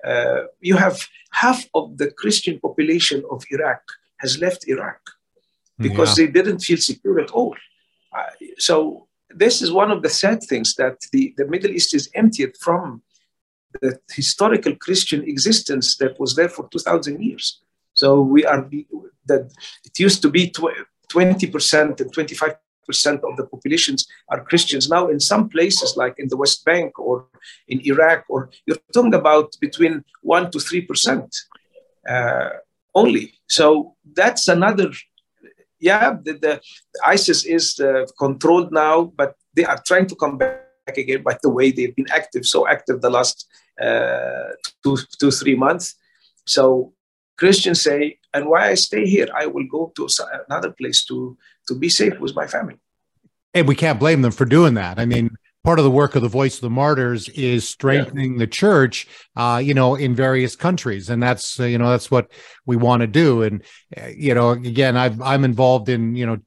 Uh, 0.03 0.41
you 0.59 0.75
have 0.75 0.97
half 1.31 1.63
of 1.75 1.97
the 1.97 2.09
Christian 2.11 2.59
population 2.59 3.23
of 3.29 3.43
Iraq 3.51 3.81
has 4.17 4.39
left 4.39 4.67
Iraq 4.67 4.99
because 5.77 6.17
yeah. 6.17 6.25
they 6.25 6.31
didn't 6.31 6.59
feel 6.59 6.77
secure 6.77 7.19
at 7.19 7.31
all. 7.31 7.55
Uh, 8.15 8.23
so 8.57 9.07
this 9.35 9.61
is 9.61 9.71
one 9.71 9.91
of 9.91 10.01
the 10.01 10.09
sad 10.09 10.43
things 10.43 10.75
that 10.75 10.99
the, 11.11 11.33
the 11.37 11.45
Middle 11.45 11.71
East 11.71 11.93
is 11.93 12.09
emptied 12.15 12.55
from 12.57 13.01
the 13.81 13.99
historical 14.11 14.75
Christian 14.75 15.23
existence 15.23 15.95
that 15.97 16.19
was 16.19 16.35
there 16.35 16.49
for 16.49 16.67
2,000 16.69 17.21
years. 17.23 17.61
So 17.93 18.21
we 18.21 18.45
are 18.45 18.69
that 19.27 19.51
it 19.85 19.99
used 19.99 20.21
to 20.23 20.29
be 20.29 20.51
20% 20.51 22.01
and 22.01 22.13
25% 22.13 22.55
of 23.23 23.37
the 23.37 23.47
populations 23.49 24.07
are 24.29 24.43
Christians. 24.43 24.89
Now, 24.89 25.09
in 25.09 25.19
some 25.19 25.49
places, 25.49 25.95
like 25.95 26.15
in 26.17 26.27
the 26.27 26.37
West 26.37 26.65
Bank 26.65 26.97
or 26.99 27.27
in 27.67 27.79
Iraq, 27.85 28.25
or 28.29 28.49
you're 28.65 28.77
talking 28.93 29.13
about 29.13 29.55
between 29.59 30.03
one 30.21 30.51
to 30.51 30.59
three 30.59 30.81
percent 30.81 31.35
uh, 32.09 32.49
only. 32.95 33.33
So 33.47 33.95
that's 34.13 34.47
another 34.47 34.91
yeah, 35.81 36.15
the, 36.23 36.33
the 36.33 36.61
ISIS 37.05 37.43
is 37.45 37.79
uh, 37.79 38.05
controlled 38.17 38.71
now, 38.71 39.11
but 39.15 39.35
they 39.55 39.65
are 39.65 39.81
trying 39.85 40.07
to 40.07 40.15
come 40.15 40.37
back 40.37 40.61
again. 40.87 41.23
By 41.23 41.37
the 41.41 41.49
way, 41.49 41.71
they've 41.71 41.95
been 41.95 42.11
active, 42.11 42.45
so 42.45 42.67
active 42.67 43.01
the 43.01 43.09
last 43.09 43.47
uh, 43.81 44.51
two, 44.83 44.97
two, 45.19 45.31
three 45.31 45.55
months. 45.55 45.95
So 46.45 46.93
Christians 47.37 47.81
say, 47.81 48.19
and 48.33 48.47
why 48.47 48.69
I 48.69 48.75
stay 48.75 49.05
here? 49.05 49.27
I 49.35 49.47
will 49.47 49.65
go 49.69 49.91
to 49.97 50.07
another 50.47 50.71
place 50.71 51.03
to 51.05 51.37
to 51.67 51.75
be 51.75 51.89
safe 51.89 52.19
with 52.19 52.35
my 52.35 52.47
family. 52.47 52.77
And 53.53 53.67
we 53.67 53.75
can't 53.75 53.99
blame 53.99 54.21
them 54.21 54.31
for 54.31 54.45
doing 54.45 54.75
that. 54.75 54.99
I 54.99 55.05
mean, 55.05 55.35
part 55.63 55.79
of 55.79 55.85
the 55.85 55.91
work 55.91 56.15
of 56.15 56.21
the 56.21 56.27
voice 56.27 56.55
of 56.55 56.61
the 56.61 56.69
martyrs 56.69 57.29
is 57.29 57.67
strengthening 57.67 58.33
yeah. 58.33 58.39
the 58.39 58.47
church 58.47 59.07
uh, 59.35 59.61
you 59.63 59.73
know 59.73 59.95
in 59.95 60.15
various 60.15 60.55
countries 60.55 61.09
and 61.09 61.21
that's 61.21 61.59
uh, 61.59 61.63
you 61.63 61.77
know 61.77 61.89
that's 61.89 62.09
what 62.09 62.31
we 62.65 62.75
want 62.75 63.01
to 63.01 63.07
do 63.07 63.43
and 63.43 63.63
uh, 63.97 64.07
you 64.07 64.33
know 64.33 64.51
again 64.51 64.97
i 64.97 65.15
i'm 65.23 65.43
involved 65.43 65.89
in 65.89 66.15
you 66.15 66.25
know 66.25 66.37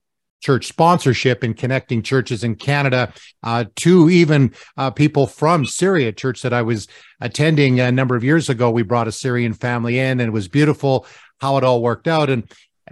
church 0.44 0.66
sponsorship 0.66 1.42
and 1.42 1.56
connecting 1.56 2.02
churches 2.02 2.44
in 2.44 2.54
Canada 2.54 3.10
uh, 3.44 3.64
to 3.76 4.10
even 4.10 4.52
uh, 4.76 4.90
people 4.90 5.26
from 5.26 5.64
Syria. 5.64 6.12
Church 6.12 6.42
that 6.42 6.52
I 6.52 6.60
was 6.60 6.86
attending 7.18 7.80
a 7.80 7.90
number 7.90 8.14
of 8.14 8.22
years 8.22 8.50
ago, 8.50 8.70
we 8.70 8.82
brought 8.82 9.08
a 9.08 9.12
Syrian 9.12 9.54
family 9.54 9.98
in, 9.98 10.20
and 10.20 10.28
it 10.28 10.32
was 10.32 10.46
beautiful 10.46 11.06
how 11.40 11.56
it 11.56 11.64
all 11.64 11.80
worked 11.80 12.06
out. 12.06 12.28
And 12.28 12.44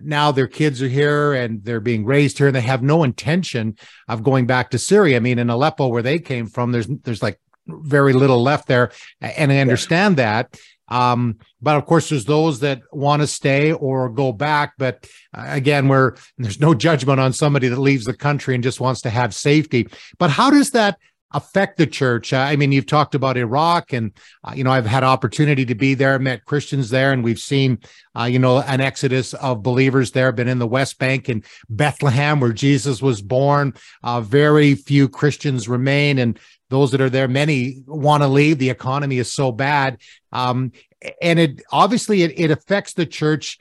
now 0.04 0.32
their 0.32 0.46
kids 0.46 0.82
are 0.82 0.88
here 0.88 1.32
and 1.32 1.64
they're 1.64 1.80
being 1.80 2.04
raised 2.04 2.38
here 2.38 2.48
and 2.48 2.56
they 2.56 2.60
have 2.60 2.82
no 2.82 3.04
intention 3.04 3.76
of 4.08 4.22
going 4.22 4.46
back 4.46 4.70
to 4.70 4.78
Syria. 4.78 5.16
I 5.16 5.20
mean, 5.20 5.38
in 5.38 5.50
Aleppo, 5.50 5.88
where 5.88 6.02
they 6.02 6.18
came 6.18 6.46
from, 6.46 6.72
there's 6.72 6.86
there's 6.86 7.22
like 7.22 7.38
very 7.66 8.12
little 8.12 8.42
left 8.42 8.66
there, 8.68 8.90
and 9.20 9.52
I 9.52 9.58
understand 9.58 10.18
yeah. 10.18 10.42
that. 10.42 10.60
Um, 10.88 11.38
but 11.62 11.76
of 11.76 11.86
course, 11.86 12.10
there's 12.10 12.26
those 12.26 12.60
that 12.60 12.82
want 12.92 13.22
to 13.22 13.26
stay 13.26 13.72
or 13.72 14.10
go 14.10 14.32
back. 14.32 14.74
But 14.76 15.08
uh, 15.32 15.46
again, 15.48 15.88
where 15.88 16.16
there's 16.36 16.60
no 16.60 16.74
judgment 16.74 17.18
on 17.18 17.32
somebody 17.32 17.68
that 17.68 17.78
leaves 17.78 18.04
the 18.04 18.12
country 18.12 18.54
and 18.54 18.62
just 18.62 18.80
wants 18.80 19.00
to 19.02 19.10
have 19.10 19.34
safety. 19.34 19.88
But 20.18 20.30
how 20.30 20.50
does 20.50 20.72
that 20.72 20.98
affect 21.32 21.76
the 21.76 21.86
church? 21.86 22.32
Uh, 22.32 22.38
I 22.38 22.56
mean, 22.56 22.72
you've 22.72 22.86
talked 22.86 23.14
about 23.14 23.36
Iraq, 23.36 23.92
and 23.92 24.12
uh, 24.44 24.52
you 24.54 24.64
know, 24.64 24.70
I've 24.70 24.86
had 24.86 25.04
opportunity 25.04 25.64
to 25.66 25.74
be 25.74 25.94
there, 25.94 26.18
met 26.18 26.44
Christians 26.44 26.90
there, 26.90 27.12
and 27.12 27.24
we've 27.24 27.38
seen, 27.38 27.78
uh, 28.18 28.24
you 28.24 28.38
know, 28.38 28.60
an 28.60 28.80
exodus 28.80 29.34
of 29.34 29.62
believers 29.62 30.12
there. 30.12 30.32
Been 30.32 30.48
in 30.48 30.58
the 30.58 30.66
West 30.66 30.98
Bank 30.98 31.28
and 31.28 31.44
Bethlehem, 31.68 32.40
where 32.40 32.52
Jesus 32.52 33.02
was 33.02 33.22
born. 33.22 33.74
Uh, 34.02 34.20
very 34.20 34.74
few 34.74 35.08
Christians 35.08 35.68
remain, 35.68 36.18
and 36.18 36.38
those 36.70 36.90
that 36.92 37.00
are 37.00 37.10
there, 37.10 37.28
many 37.28 37.82
want 37.86 38.22
to 38.22 38.28
leave. 38.28 38.58
The 38.58 38.70
economy 38.70 39.18
is 39.18 39.30
so 39.30 39.52
bad, 39.52 39.98
um, 40.32 40.72
and 41.20 41.38
it 41.38 41.62
obviously 41.70 42.22
it, 42.22 42.38
it 42.38 42.50
affects 42.50 42.94
the 42.94 43.06
church. 43.06 43.58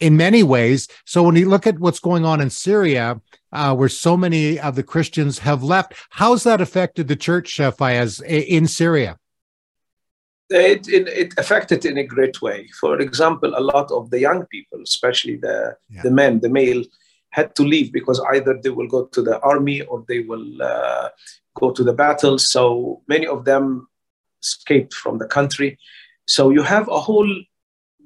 In 0.00 0.16
many 0.16 0.42
ways. 0.44 0.86
So 1.04 1.24
when 1.24 1.34
you 1.34 1.48
look 1.48 1.66
at 1.66 1.78
what's 1.80 1.98
going 1.98 2.24
on 2.24 2.40
in 2.40 2.50
Syria, 2.50 3.20
uh, 3.52 3.74
where 3.74 3.88
so 3.88 4.16
many 4.16 4.60
of 4.60 4.76
the 4.76 4.82
Christians 4.82 5.40
have 5.40 5.62
left, 5.62 5.94
how's 6.10 6.44
that 6.44 6.60
affected 6.60 7.08
the 7.08 7.16
church, 7.16 7.58
uh, 7.58 7.72
Fayez, 7.72 8.22
in 8.22 8.68
Syria? 8.68 9.18
It, 10.50 10.88
it, 10.88 11.08
it, 11.08 11.34
affected 11.36 11.84
in 11.84 11.98
a 11.98 12.04
great 12.04 12.40
way. 12.40 12.68
For 12.80 12.98
example, 13.00 13.52
a 13.56 13.60
lot 13.60 13.90
of 13.90 14.10
the 14.10 14.20
young 14.20 14.46
people, 14.46 14.80
especially 14.82 15.36
the, 15.36 15.76
yeah. 15.90 16.02
the 16.02 16.10
men, 16.10 16.40
the 16.40 16.48
male, 16.48 16.84
had 17.30 17.54
to 17.56 17.62
leave 17.62 17.92
because 17.92 18.20
either 18.32 18.58
they 18.62 18.70
will 18.70 18.88
go 18.88 19.06
to 19.06 19.22
the 19.22 19.38
army 19.40 19.82
or 19.82 20.04
they 20.08 20.20
will 20.20 20.62
uh, 20.62 21.08
go 21.54 21.70
to 21.70 21.84
the 21.84 21.92
battle. 21.92 22.38
So 22.38 23.02
many 23.08 23.26
of 23.26 23.44
them 23.44 23.88
escaped 24.42 24.94
from 24.94 25.18
the 25.18 25.26
country. 25.26 25.78
So 26.26 26.50
you 26.50 26.62
have 26.62 26.88
a 26.88 27.00
whole 27.00 27.30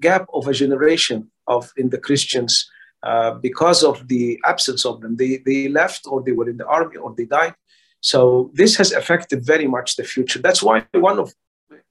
gap 0.00 0.26
of 0.32 0.48
a 0.48 0.52
generation 0.52 1.30
of 1.46 1.70
in 1.76 1.90
the 1.90 1.98
Christians 1.98 2.70
uh, 3.02 3.32
because 3.34 3.82
of 3.82 4.08
the 4.08 4.40
absence 4.44 4.84
of 4.84 5.00
them. 5.00 5.16
They, 5.16 5.42
they 5.44 5.68
left 5.68 6.06
or 6.06 6.22
they 6.22 6.32
were 6.32 6.48
in 6.48 6.56
the 6.56 6.66
army 6.66 6.96
or 6.96 7.14
they 7.16 7.24
died. 7.24 7.54
So 8.00 8.50
this 8.54 8.76
has 8.76 8.92
affected 8.92 9.46
very 9.46 9.66
much 9.66 9.96
the 9.96 10.04
future. 10.04 10.40
That's 10.40 10.62
why 10.62 10.86
one 10.92 11.18
of, 11.18 11.32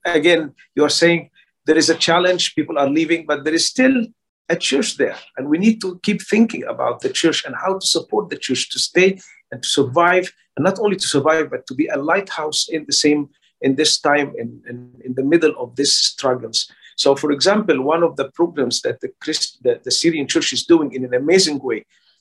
again, 0.05 0.53
you're 0.75 0.89
saying 0.89 1.29
there 1.65 1.77
is 1.77 1.89
a 1.89 1.96
challenge, 1.96 2.55
people 2.55 2.77
are 2.77 2.89
leaving, 2.89 3.25
but 3.25 3.43
there 3.43 3.53
is 3.53 3.65
still 3.65 4.05
a 4.50 4.55
church 4.55 4.98
there. 4.98 5.17
And 5.38 5.48
we 5.48 5.58
need 5.58 5.79
to 5.81 6.00
keep 6.03 6.22
thinking 6.22 6.63
about 6.65 7.01
the 7.01 7.10
church 7.10 7.46
and 7.46 7.55
how 7.55 7.79
to 7.79 7.86
support 7.86 8.29
the 8.29 8.38
church 8.38 8.70
to 8.72 8.79
stay 8.79 9.20
and 9.51 9.63
to 9.63 9.70
survive, 9.70 10.34
and 10.55 10.63
not 10.63 10.79
only 10.79 10.98
to 10.98 11.08
survive, 11.08 11.50
but 11.50 11.65
to 11.67 11.74
be 11.74 11.88
a 11.88 11.98
lighthouse 11.98 12.67
in 12.70 12.86
the 12.86 12.93
same 12.93 13.29
in 13.62 13.75
this 13.75 14.00
time 14.00 14.34
in, 14.38 14.62
in, 14.67 14.91
in 15.05 15.13
the 15.13 15.24
middle 15.24 15.53
of 15.58 15.75
these 15.75 15.93
struggles. 15.93 16.70
So, 17.03 17.15
for 17.15 17.31
example, 17.31 17.77
one 17.81 18.03
of 18.03 18.15
the 18.20 18.27
programs 18.39 18.81
that 18.81 19.01
the, 19.01 19.10
Christ, 19.24 19.48
the 19.63 19.93
Syrian 20.01 20.27
church 20.27 20.53
is 20.53 20.63
doing 20.74 20.89
in 20.93 21.03
an 21.03 21.15
amazing 21.24 21.60
way 21.70 21.79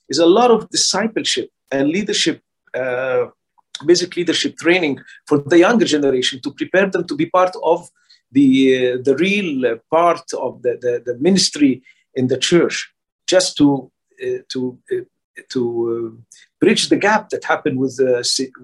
is 0.08 0.18
a 0.18 0.32
lot 0.38 0.50
of 0.50 0.70
discipleship 0.70 1.48
and 1.70 1.90
leadership, 1.96 2.36
uh, 2.82 3.26
basic 3.84 4.16
leadership 4.16 4.52
training 4.56 4.94
for 5.28 5.36
the 5.52 5.58
younger 5.58 5.84
generation 5.84 6.40
to 6.40 6.50
prepare 6.60 6.88
them 6.88 7.04
to 7.06 7.14
be 7.14 7.26
part 7.26 7.54
of 7.62 7.78
the, 8.32 8.48
uh, 8.74 8.98
the 9.08 9.16
real 9.26 9.78
part 9.90 10.26
of 10.46 10.62
the, 10.62 10.72
the, 10.84 10.94
the, 11.06 11.14
ministry 11.18 11.82
in 12.14 12.28
the 12.28 12.38
church, 12.38 12.76
just 13.26 13.58
to, 13.58 13.90
uh, 14.24 14.40
to, 14.52 14.78
uh, 14.92 15.42
to 15.50 15.60
uh, 15.92 16.36
bridge 16.58 16.88
the 16.88 16.96
gap 16.96 17.28
that 17.28 17.44
happened 17.44 17.78
with 17.78 17.96
the, 17.98 18.12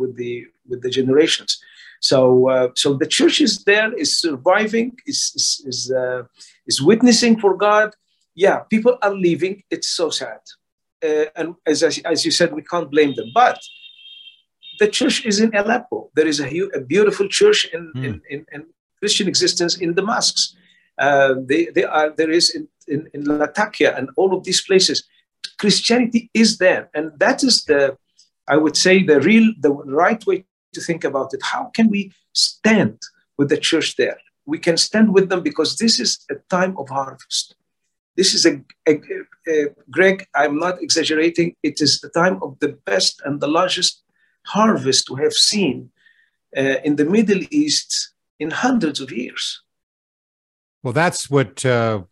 with 0.01 0.17
the, 0.17 0.47
with 0.69 0.81
the 0.83 0.91
generations. 0.99 1.61
So, 2.01 2.49
uh, 2.49 2.69
so 2.75 2.95
the 2.95 3.07
church 3.07 3.41
is 3.41 3.65
there, 3.65 3.93
is 3.95 4.21
surviving, 4.21 4.97
is 5.07 5.33
is 5.35 5.65
is, 5.67 5.93
uh, 5.93 6.23
is 6.67 6.83
witnessing 6.83 7.41
for 7.41 7.57
God. 7.57 7.95
Yeah, 8.35 8.61
people 8.71 8.99
are 9.03 9.15
leaving. 9.15 9.63
It's 9.71 9.89
so 9.89 10.11
sad, 10.11 10.41
uh, 11.05 11.27
and 11.37 11.55
as 11.67 11.83
as 11.83 12.25
you 12.25 12.31
said, 12.31 12.53
we 12.53 12.63
can't 12.63 12.91
blame 12.91 13.15
them. 13.15 13.31
But 13.35 13.59
the 14.79 14.89
church 14.89 15.25
is 15.25 15.41
in 15.41 15.55
Aleppo. 15.55 16.11
There 16.15 16.27
is 16.27 16.41
a, 16.41 16.49
a 16.75 16.81
beautiful 16.81 17.29
church 17.29 17.69
in, 17.73 17.93
mm. 17.95 18.05
in, 18.05 18.23
in, 18.31 18.47
in, 18.53 18.67
Christian 18.99 19.29
existence 19.29 19.77
in 19.77 19.93
Damascus. 19.93 20.57
Uh, 20.99 21.35
they, 21.45 21.67
they 21.67 21.85
are 21.85 22.11
there 22.17 22.31
is 22.31 22.55
in, 22.55 22.67
in, 22.89 23.07
in 23.13 23.25
Latakia 23.25 23.95
and 23.95 24.09
all 24.17 24.35
of 24.35 24.43
these 24.45 24.63
places. 24.63 25.07
Christianity 25.59 26.31
is 26.33 26.57
there, 26.57 26.89
and 26.95 27.13
that 27.19 27.43
is 27.45 27.65
the 27.65 27.97
I 28.49 28.57
would 28.57 28.77
say 28.77 29.03
the 29.03 29.21
real 29.21 29.53
the 29.61 29.71
right 29.71 30.25
way 30.27 30.47
to 30.75 30.81
think 30.81 31.05
about 31.05 31.35
it. 31.35 31.43
How 31.43 31.71
can 31.75 31.89
we 31.89 32.13
stand 32.33 32.99
with 33.39 33.49
the 33.49 33.57
church 33.57 33.97
there? 33.97 34.19
We 34.45 34.59
can 34.59 34.77
stand 34.77 35.13
with 35.13 35.29
them 35.29 35.43
because 35.43 35.77
this 35.77 35.99
is 35.99 36.25
a 36.31 36.37
time 36.49 36.77
of 36.79 36.89
harvest. 36.89 37.57
This 38.17 38.33
is 38.33 38.47
a, 38.47 38.63
a, 38.89 39.01
a, 39.49 39.67
Greg, 39.91 40.27
I'm 40.35 40.59
not 40.59 40.83
exaggerating. 40.83 41.55
It 41.63 41.81
is 41.81 42.01
the 42.01 42.09
time 42.09 42.43
of 42.43 42.59
the 42.61 42.79
best 42.87 43.21
and 43.25 43.41
the 43.41 43.49
largest 43.49 44.03
harvest 44.47 45.11
we 45.11 45.23
have 45.23 45.35
seen 45.35 45.91
uh, 46.57 46.77
in 46.85 46.97
the 46.97 47.05
Middle 47.05 47.43
East 47.51 48.15
in 48.39 48.51
hundreds 48.51 49.01
of 49.01 49.11
years. 49.11 49.63
Well, 50.83 50.93
that's 50.93 51.29
what 51.29 51.67
uh, 51.67 52.03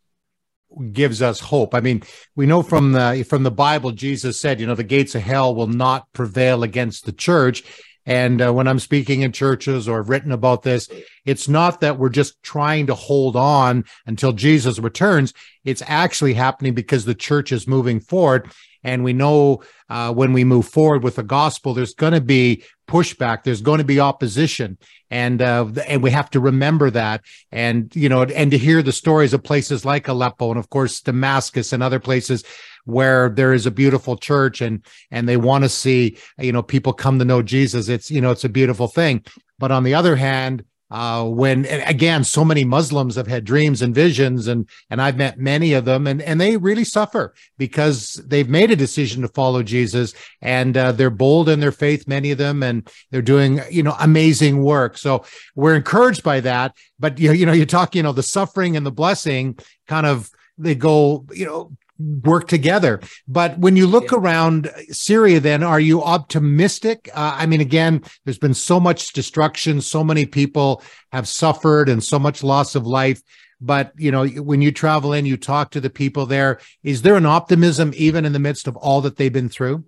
gives 0.93 1.23
us 1.23 1.41
hope. 1.41 1.75
I 1.75 1.81
mean, 1.81 2.03
we 2.35 2.47
know 2.47 2.63
from 2.63 2.93
the 2.93 3.25
from 3.29 3.43
the 3.43 3.51
Bible, 3.51 3.93
Jesus 3.93 4.39
said, 4.39 4.61
you 4.61 4.67
know, 4.67 4.75
the 4.75 4.83
gates 4.83 5.15
of 5.15 5.23
hell 5.23 5.55
will 5.55 5.69
not 5.69 6.13
prevail 6.13 6.63
against 6.63 7.07
the 7.07 7.13
church. 7.13 7.63
And 8.07 8.43
uh, 8.43 8.53
when 8.53 8.69
I'm 8.69 8.79
speaking 8.79 9.23
in 9.23 9.33
churches 9.33 9.89
or 9.89 9.99
I've 9.99 10.09
written 10.09 10.33
about 10.33 10.63
this, 10.63 10.89
it's 11.25 11.49
not 11.49 11.81
that 11.81 11.99
we're 11.99 12.11
just 12.11 12.43
trying 12.43 12.87
to 12.89 12.95
hold 12.95 13.35
on 13.35 13.85
until 14.07 14.33
Jesus 14.33 14.79
returns. 14.79 15.33
It's 15.65 15.83
actually 15.87 16.35
happening 16.35 16.75
because 16.75 17.05
the 17.05 17.15
church 17.15 17.51
is 17.51 17.67
moving 17.67 18.01
forward. 18.01 18.51
And 18.85 19.03
we 19.03 19.13
know 19.13 19.63
uh, 19.89 20.13
when 20.13 20.33
we 20.33 20.45
move 20.45 20.69
forward 20.69 21.03
with 21.03 21.17
the 21.17 21.23
gospel, 21.23 21.75
there's 21.75 21.95
going 21.95 22.13
to 22.13 22.21
be 22.21 22.63
pushback. 22.87 23.43
There's 23.43 23.63
going 23.63 23.79
to 23.79 23.85
be 23.85 23.99
opposition, 23.99 24.79
and 25.11 25.41
uh, 25.41 25.67
and 25.89 26.03
we 26.03 26.11
have 26.11 26.31
to 26.31 26.41
remember 26.41 26.91
that. 26.91 27.23
And 27.51 27.95
you 27.97 28.09
know, 28.09 28.23
and 28.23 28.51
to 28.51 28.59
hear 28.59 28.83
the 28.83 28.93
stories 28.93 29.33
of 29.33 29.43
places 29.43 29.85
like 29.85 30.07
Aleppo 30.07 30.51
and 30.51 30.59
of 30.59 30.71
course 30.71 31.01
Damascus 31.01 31.73
and 31.73 31.83
other 31.83 31.99
places 31.99 32.45
where 32.85 33.31
there 33.31 33.55
is 33.55 33.67
a 33.67 33.71
beautiful 33.71 34.17
church 34.17 34.61
and 34.61 34.85
and 35.11 35.29
they 35.29 35.37
want 35.37 35.65
to 35.65 35.69
see 35.69 36.19
you 36.39 36.53
know 36.53 36.63
people 36.63 36.93
come 36.93 37.19
to 37.19 37.25
know 37.25 37.43
Jesus 37.43 37.89
it's 37.89 38.11
you 38.11 38.21
know 38.21 38.31
it's 38.31 38.45
a 38.45 38.49
beautiful 38.49 38.89
thing 38.89 39.25
but 39.59 39.71
on 39.73 39.85
the 39.85 39.95
other 39.95 40.17
hand 40.17 40.65
uh, 40.95 41.25
when 41.25 41.65
again 41.67 42.23
so 42.23 42.45
many 42.45 42.65
muslims 42.65 43.17
have 43.17 43.27
had 43.27 43.45
dreams 43.45 43.83
and 43.83 43.93
visions 43.93 44.47
and 44.47 44.69
and 44.91 45.03
i've 45.03 45.17
met 45.17 45.39
many 45.39 45.73
of 45.73 45.85
them 45.85 46.07
and 46.07 46.23
and 46.23 46.41
they 46.41 46.57
really 46.57 46.85
suffer 46.85 47.35
because 47.59 48.23
they've 48.29 48.49
made 48.49 48.71
a 48.71 48.77
decision 48.77 49.21
to 49.21 49.29
follow 49.29 49.61
jesus 49.61 50.15
and 50.41 50.77
uh, 50.77 50.93
they're 50.93 51.11
bold 51.11 51.49
in 51.49 51.59
their 51.59 51.73
faith 51.73 52.07
many 52.07 52.31
of 52.31 52.39
them 52.39 52.63
and 52.63 52.89
they're 53.11 53.23
doing 53.23 53.61
you 53.71 53.83
know 53.83 53.97
amazing 53.99 54.63
work. 54.63 54.97
So 54.97 55.25
we're 55.57 55.75
encouraged 55.75 56.23
by 56.23 56.39
that 56.41 56.77
but 57.01 57.19
you 57.19 57.27
know, 57.29 57.35
you 57.35 57.47
know 57.47 57.53
you 57.53 57.67
talk 57.67 57.97
you 57.97 58.03
know 58.05 58.13
the 58.13 58.23
suffering 58.23 58.77
and 58.77 58.87
the 58.87 58.93
blessing 58.93 59.59
kind 59.89 60.07
of 60.07 60.31
they 60.59 60.77
go 60.77 61.27
you 61.33 61.45
know 61.45 61.73
work 61.99 62.49
together. 62.49 63.01
But 63.29 63.59
when 63.59 63.77
you 63.77 63.87
look 63.87 64.11
yeah. 64.11 64.19
around 64.19 64.71
Syria, 64.91 65.41
then 65.41 65.63
are 65.63 65.81
you 65.81 66.03
optimistic? 66.03 67.09
Uh, 67.15 67.37
I 67.39 67.47
mean, 67.47 67.61
again, 67.61 68.03
there's 68.25 68.39
been 68.39 68.55
so 68.55 68.81
much 68.81 69.13
destruction, 69.13 69.81
so 69.81 70.03
many 70.03 70.27
people 70.27 70.83
have 71.13 71.29
suffered, 71.29 71.89
and 71.89 72.03
so 72.03 72.19
much 72.19 72.43
loss 72.43 72.75
of 72.75 72.87
life. 72.87 73.23
But 73.61 73.93
you 73.97 74.11
know, 74.11 74.27
when 74.27 74.61
you 74.61 74.73
travel 74.73 75.13
in, 75.13 75.27
you 75.27 75.37
talk 75.37 75.71
to 75.71 75.81
the 75.81 75.91
people 75.91 76.27
there. 76.27 76.59
Is 76.83 77.03
there 77.03 77.17
an 77.17 77.27
optimism 77.27 77.93
even 77.97 78.25
in 78.25 78.33
the 78.33 78.39
midst 78.39 78.67
of 78.67 78.77
all 78.77 79.01
that 79.03 79.17
they've 79.17 79.33
been 79.33 79.49
through? 79.49 79.85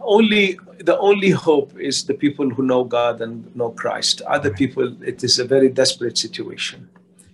Only 0.00 0.58
the 0.78 0.98
only 0.98 1.30
hope 1.30 1.78
is 1.78 2.04
the 2.04 2.14
people 2.14 2.50
who 2.50 2.62
know 2.62 2.84
God 2.84 3.20
and 3.20 3.54
know 3.56 3.70
Christ. 3.70 4.22
Other 4.22 4.50
people, 4.50 5.02
it 5.02 5.22
is 5.24 5.38
a 5.38 5.44
very 5.44 5.68
desperate 5.68 6.18
situation 6.18 6.88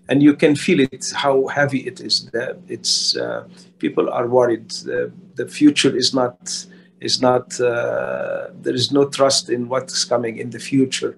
and 0.08 0.22
you 0.22 0.34
can 0.34 0.56
feel 0.56 0.80
it 0.80 1.12
how 1.14 1.46
heavy 1.46 1.80
it 1.80 2.00
is. 2.00 2.30
It's 2.68 3.16
uh, 3.16 3.46
people 3.78 4.10
are 4.10 4.26
worried. 4.26 4.70
The, 4.70 5.12
the, 5.34 5.46
future 5.46 5.94
is 5.96 6.12
not 6.12 6.66
is 7.00 7.20
not. 7.20 7.60
Uh, 7.60 8.48
there 8.60 8.74
is 8.74 8.90
no 8.92 9.08
trust 9.08 9.48
in 9.48 9.68
what's 9.68 10.04
coming 10.04 10.38
in 10.38 10.50
the 10.50 10.58
future. 10.58 11.16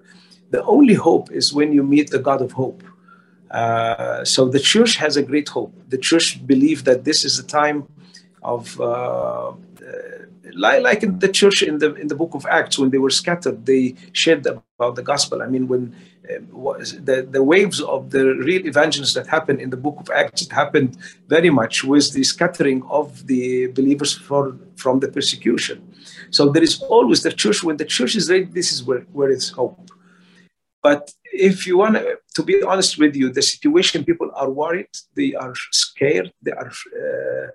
The 0.51 0.63
only 0.63 0.93
hope 0.93 1.31
is 1.31 1.53
when 1.53 1.73
you 1.73 1.83
meet 1.83 2.11
the 2.11 2.19
God 2.19 2.41
of 2.41 2.51
hope. 2.51 2.83
Uh, 3.51 4.23
so 4.23 4.47
the 4.47 4.59
church 4.59 4.97
has 4.97 5.17
a 5.17 5.23
great 5.23 5.49
hope. 5.49 5.73
The 5.89 5.97
church 5.97 6.45
believe 6.45 6.83
that 6.83 7.03
this 7.03 7.25
is 7.25 7.39
a 7.39 7.43
time 7.43 7.87
of 8.43 8.79
uh, 8.79 9.53
like, 10.53 10.81
like 10.81 11.03
in 11.03 11.19
the 11.19 11.27
church 11.27 11.61
in 11.61 11.79
the 11.79 11.93
in 11.95 12.07
the 12.07 12.15
book 12.15 12.33
of 12.33 12.45
Acts 12.45 12.79
when 12.79 12.89
they 12.89 12.97
were 12.97 13.09
scattered, 13.09 13.65
they 13.65 13.95
shared 14.13 14.45
about 14.47 14.95
the 14.95 15.03
gospel. 15.03 15.41
I 15.41 15.47
mean, 15.47 15.67
when 15.67 15.83
uh, 15.93 15.97
the 16.27 17.27
the 17.29 17.43
waves 17.43 17.81
of 17.81 18.11
the 18.11 18.23
real 18.35 18.65
evangelists 18.65 19.13
that 19.13 19.27
happened 19.27 19.59
in 19.61 19.69
the 19.69 19.77
book 19.77 19.97
of 19.99 20.09
Acts, 20.09 20.41
it 20.41 20.51
happened 20.51 20.97
very 21.27 21.49
much 21.49 21.83
with 21.83 22.13
the 22.13 22.23
scattering 22.23 22.83
of 22.89 23.27
the 23.27 23.67
believers 23.67 24.13
for 24.13 24.57
from 24.75 24.99
the 24.99 25.07
persecution. 25.07 25.77
So 26.31 26.49
there 26.49 26.63
is 26.63 26.81
always 26.81 27.23
the 27.23 27.31
church. 27.31 27.63
When 27.63 27.77
the 27.77 27.85
church 27.85 28.15
is 28.15 28.29
ready, 28.29 28.45
this 28.45 28.71
is 28.71 28.83
where 28.83 29.01
where 29.17 29.29
is 29.29 29.49
hope. 29.49 29.91
But 30.81 31.11
if 31.33 31.65
you 31.67 31.77
want 31.77 31.97
to 32.35 32.43
be 32.43 32.61
honest 32.61 32.97
with 32.97 33.15
you, 33.15 33.31
the 33.31 33.41
situation 33.41 34.05
people 34.05 34.29
are 34.35 34.49
worried, 34.49 34.93
they 35.15 35.33
are 35.33 35.55
scared, 35.71 36.31
they 36.43 36.51
are 36.51 36.71
uh, 37.01 37.47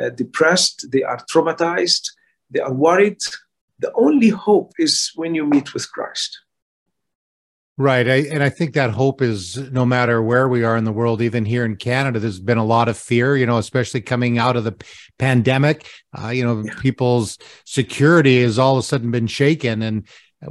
uh, 0.00 0.10
depressed, 0.10 0.90
they 0.90 1.02
are 1.02 1.20
traumatized, 1.30 2.04
they 2.50 2.60
are 2.60 2.72
worried. 2.72 3.20
The 3.78 3.92
only 3.92 4.30
hope 4.30 4.72
is 4.78 5.12
when 5.14 5.34
you 5.34 5.44
meet 5.46 5.74
with 5.74 5.90
Christ. 5.92 6.40
Right. 7.80 8.08
I, 8.08 8.16
and 8.32 8.42
I 8.42 8.48
think 8.48 8.74
that 8.74 8.90
hope 8.90 9.22
is 9.22 9.56
no 9.70 9.86
matter 9.86 10.20
where 10.20 10.48
we 10.48 10.64
are 10.64 10.76
in 10.76 10.82
the 10.82 10.92
world, 10.92 11.22
even 11.22 11.44
here 11.44 11.64
in 11.64 11.76
Canada, 11.76 12.18
there's 12.18 12.40
been 12.40 12.58
a 12.58 12.64
lot 12.64 12.88
of 12.88 12.98
fear, 12.98 13.36
you 13.36 13.46
know, 13.46 13.56
especially 13.56 14.00
coming 14.00 14.36
out 14.36 14.56
of 14.56 14.64
the 14.64 14.74
pandemic. 15.20 15.88
Uh, 16.12 16.30
you 16.30 16.44
know, 16.44 16.64
yeah. 16.64 16.74
people's 16.80 17.38
security 17.64 18.42
has 18.42 18.58
all 18.58 18.72
of 18.72 18.80
a 18.80 18.82
sudden 18.82 19.12
been 19.12 19.28
shaken. 19.28 19.82
And 19.82 20.08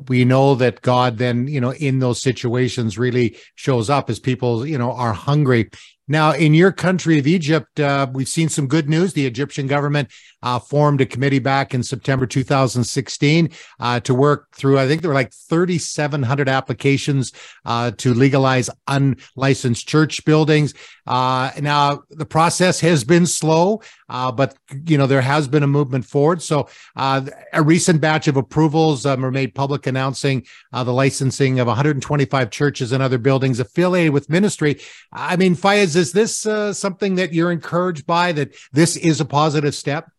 we 0.08 0.24
know 0.24 0.56
that 0.56 0.82
God 0.82 1.18
then, 1.18 1.50
you 1.50 1.60
know, 1.60 1.74
in 1.74 2.00
those 2.00 2.22
situations 2.22 2.98
really 2.98 3.36
shows 3.56 3.90
up 3.90 4.10
as 4.10 4.20
people, 4.20 4.66
you 4.66 4.78
know, 4.78 4.94
are 4.94 5.12
hungry 5.12 5.70
Now, 6.08 6.32
in 6.32 6.54
your 6.54 6.72
country 6.72 7.20
of 7.20 7.28
Egypt, 7.28 7.80
uh, 7.80 8.08
we've 8.14 8.30
seen 8.30 8.48
some 8.48 8.68
good 8.68 8.88
news. 8.88 9.14
The 9.14 9.26
Egyptian 9.26 9.68
government 9.68 10.10
uh, 10.42 10.60
formed 10.60 11.02
a 11.02 11.06
committee 11.06 11.40
back 11.40 11.74
in 11.74 11.84
September 11.84 12.26
2016 12.26 13.50
uh, 13.80 14.00
to 14.02 14.14
work 14.14 14.56
through, 14.56 14.80
I 14.80 14.88
think 14.88 15.02
there 15.02 15.10
were 15.10 15.16
like 15.16 15.34
3,700 15.34 16.48
applications 16.48 17.34
uh, 17.66 17.92
to 17.98 18.14
legalize 18.14 18.70
unlicensed 18.88 19.88
church 19.88 20.24
buildings. 20.26 20.74
Uh, 21.06 21.52
now, 21.60 22.04
the 22.10 22.26
process 22.26 22.80
has 22.82 23.04
been 23.04 23.26
slow, 23.26 23.82
uh, 24.10 24.32
but, 24.32 24.56
you 24.86 24.98
know, 24.98 25.08
there 25.08 25.22
has 25.22 25.48
been 25.48 25.64
a 25.64 25.68
movement 25.68 26.06
forward. 26.06 26.42
So 26.42 26.70
a 26.96 27.62
recent 27.62 28.00
batch 28.00 28.28
of 28.28 28.38
approvals 28.38 29.06
um, 29.06 29.22
were 29.22 29.32
made 29.32 29.56
public 29.56 29.88
announcing 29.88 30.46
the 30.72 30.94
licensing 30.94 31.60
of 31.60 31.68
125 31.68 32.52
churches 32.52 32.92
and 32.92 33.02
other 33.02 33.18
buildings 33.18 33.60
affiliated 33.60 34.14
with 34.14 34.30
ministry. 34.30 34.80
I 35.12 35.36
mean, 35.36 35.56
Fayez, 35.56 35.97
is 35.98 36.12
this 36.12 36.46
uh, 36.46 36.74
something 36.74 37.16
that 37.16 37.34
you're 37.34 37.52
encouraged 37.52 38.06
by? 38.06 38.32
That 38.32 38.56
this 38.72 38.96
is 38.96 39.20
a 39.20 39.26
positive 39.26 39.76
step? 39.76 40.10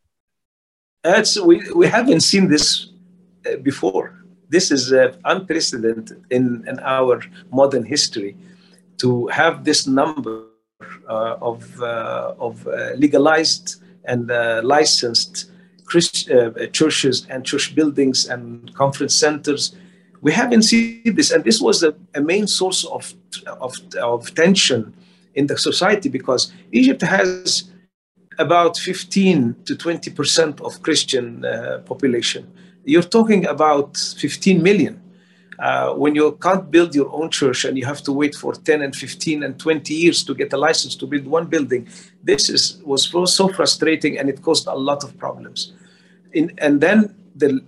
That's 1.03 1.41
we 1.41 1.63
we 1.75 1.87
haven't 1.87 2.21
seen 2.21 2.49
this 2.49 2.89
uh, 3.47 3.57
before. 3.57 4.15
This 4.51 4.71
is 4.71 4.93
uh, 4.93 5.15
unprecedented 5.25 6.25
in, 6.31 6.65
in 6.67 6.79
our 6.81 7.23
modern 7.53 7.85
history 7.85 8.37
to 8.97 9.27
have 9.29 9.65
this 9.65 9.87
number 9.87 10.47
uh, 11.09 11.37
of 11.41 11.83
uh, 11.83 12.35
of 12.39 12.67
uh, 12.67 12.93
legalized 12.97 13.83
and 14.05 14.29
licensed 14.65 15.51
Christ, 15.85 16.31
churches 16.73 17.27
and 17.31 17.45
church 17.45 17.75
buildings 17.75 18.27
and 18.27 18.73
conference 18.75 19.15
centers 19.15 19.77
we 20.21 20.33
haven't 20.33 20.63
seen 20.63 21.15
this 21.15 21.31
and 21.31 21.45
this 21.45 21.61
was 21.61 21.83
a, 21.83 21.95
a 22.15 22.21
main 22.21 22.47
source 22.47 22.85
of, 22.85 23.15
of, 23.47 23.77
of 24.01 24.35
tension 24.35 24.95
in 25.35 25.47
the 25.47 25.59
society 25.59 26.09
because 26.09 26.53
Egypt 26.73 27.03
has 27.03 27.71
about 28.39 28.77
15 28.77 29.57
to 29.67 29.77
20 29.77 30.11
percent 30.13 30.61
of 30.61 30.83
Christian 30.83 31.45
uh, 31.45 31.79
population. 31.85 32.51
You're 32.85 33.03
talking 33.03 33.47
about 33.47 33.97
15 33.97 34.63
million. 34.63 35.03
Uh, 35.59 35.93
when 35.95 36.15
you 36.15 36.39
can't 36.41 36.71
build 36.71 36.95
your 36.95 37.13
own 37.13 37.29
church 37.31 37.65
and 37.65 37.77
you 37.77 37.85
have 37.85 38.01
to 38.01 38.13
wait 38.13 38.33
for 38.33 38.55
10 38.55 38.81
and 38.81 38.95
15 38.95 39.43
and 39.43 39.59
20 39.59 39.93
years 39.93 40.23
to 40.23 40.33
get 40.33 40.53
a 40.53 40.57
license 40.57 40.95
to 40.95 41.05
build 41.05 41.27
one 41.27 41.47
building, 41.47 41.89
this 42.23 42.49
is 42.49 42.81
was 42.85 43.11
so 43.35 43.49
frustrating 43.49 44.19
and 44.19 44.29
it 44.29 44.41
caused 44.41 44.69
a 44.69 44.75
lot 44.75 45.03
of 45.03 45.19
problems. 45.19 45.73
In, 46.33 46.53
and 46.59 46.81
then 46.81 47.15
the, 47.35 47.61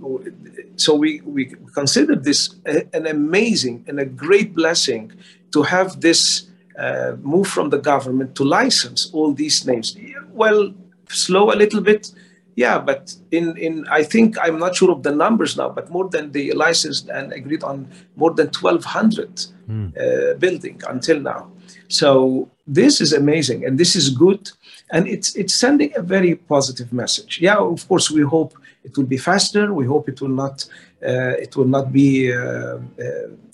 so 0.77 0.95
we, 0.95 1.21
we 1.23 1.47
consider 1.75 2.15
this 2.15 2.55
a, 2.67 2.87
an 2.95 3.07
amazing 3.07 3.85
and 3.89 3.99
a 3.99 4.05
great 4.05 4.55
blessing 4.55 5.13
to 5.53 5.63
have 5.63 6.01
this 6.01 6.50
uh, 6.81 7.17
move 7.23 7.47
from 7.47 7.71
the 7.71 7.79
government 7.79 8.35
to 8.35 8.45
license 8.45 9.11
all 9.13 9.33
these 9.35 9.67
names. 9.67 9.97
Well, 10.33 10.73
slow 11.09 11.53
a 11.53 11.57
little 11.63 11.81
bit, 11.81 12.13
yeah, 12.57 12.79
but 12.79 13.15
in, 13.31 13.57
in 13.57 13.87
I 13.89 14.03
think 14.03 14.37
I'm 14.43 14.59
not 14.59 14.77
sure 14.77 14.91
of 14.91 15.03
the 15.03 15.15
numbers 15.25 15.57
now, 15.57 15.69
but 15.69 15.91
more 15.91 16.09
than 16.09 16.33
they 16.33 16.53
licensed 16.53 17.09
and 17.09 17.33
agreed 17.33 17.63
on 17.63 17.89
more 18.17 18.33
than 18.33 18.49
1,200 18.49 19.47
mm. 19.69 19.97
uh, 19.97 20.35
building 20.39 20.81
until 20.89 21.21
now. 21.21 21.51
So 21.89 22.49
this 22.67 23.01
is 23.01 23.13
amazing, 23.13 23.65
and 23.67 23.79
this 23.79 23.95
is 23.95 24.11
good, 24.11 24.51
and 24.91 25.09
it's 25.09 25.35
it's 25.37 25.55
sending 25.55 25.93
a 25.97 26.03
very 26.03 26.35
positive 26.35 26.93
message. 26.93 27.41
Yeah, 27.41 27.59
of 27.59 27.87
course, 27.89 28.11
we 28.11 28.23
hope 28.23 28.55
it 28.85 28.97
will 28.97 29.07
be 29.07 29.17
faster. 29.19 29.75
We 29.75 29.87
hope 29.87 30.09
it 30.09 30.21
will 30.21 30.37
not 30.43 30.65
uh, 31.03 31.35
it 31.45 31.57
will 31.57 31.67
not 31.77 31.93
be 31.93 32.33
uh, 32.33 32.39
uh, 32.39 32.79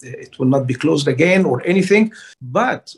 it 0.03 0.39
will 0.39 0.47
not 0.47 0.67
be 0.67 0.75
closed 0.75 1.09
again 1.09 1.45
or 1.45 1.67
anything. 1.67 2.13
But 2.41 2.95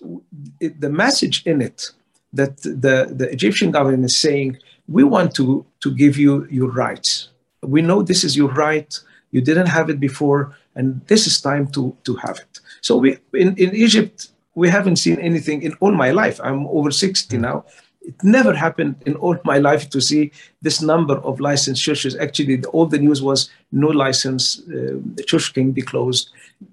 it, 0.60 0.80
the 0.80 0.90
message 0.90 1.46
in 1.46 1.60
it 1.60 1.90
that 2.32 2.56
the, 2.62 3.12
the 3.14 3.28
Egyptian 3.30 3.70
government 3.70 4.04
is 4.04 4.16
saying, 4.16 4.58
we 4.86 5.04
want 5.04 5.34
to, 5.34 5.64
to 5.80 5.94
give 5.94 6.18
you 6.18 6.46
your 6.50 6.70
rights. 6.70 7.28
We 7.62 7.82
know 7.82 8.02
this 8.02 8.24
is 8.24 8.36
your 8.36 8.50
right. 8.50 8.98
You 9.30 9.40
didn't 9.40 9.66
have 9.66 9.90
it 9.90 10.00
before, 10.00 10.56
and 10.74 11.00
this 11.06 11.26
is 11.26 11.40
time 11.40 11.68
to, 11.68 11.96
to 12.04 12.16
have 12.16 12.38
it. 12.38 12.60
So 12.80 12.96
we 12.96 13.18
in, 13.34 13.56
in 13.56 13.74
Egypt, 13.74 14.28
we 14.54 14.68
haven't 14.68 14.96
seen 14.96 15.18
anything 15.20 15.62
in 15.62 15.74
all 15.80 15.92
my 15.92 16.10
life. 16.10 16.40
I'm 16.42 16.66
over 16.68 16.90
60 16.90 17.36
now 17.38 17.64
it 18.08 18.24
never 18.24 18.54
happened 18.54 18.94
in 19.04 19.14
all 19.16 19.36
my 19.44 19.58
life 19.58 19.90
to 19.90 20.00
see 20.00 20.32
this 20.62 20.80
number 20.80 21.16
of 21.18 21.40
licensed 21.40 21.82
churches. 21.82 22.16
Actually, 22.16 22.64
all 22.72 22.86
the 22.86 22.98
news 22.98 23.20
was 23.20 23.50
no 23.70 23.88
license, 23.88 24.60
uh, 24.60 24.96
the 25.16 25.24
church 25.26 25.52
can 25.52 25.72
be 25.72 25.82
closed. 25.82 26.30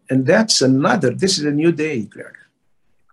And 0.10 0.26
that's 0.26 0.62
another, 0.62 1.10
this 1.12 1.38
is 1.38 1.46
a 1.46 1.52
new 1.52 1.72
day, 1.72 2.04
Greg. 2.04 2.38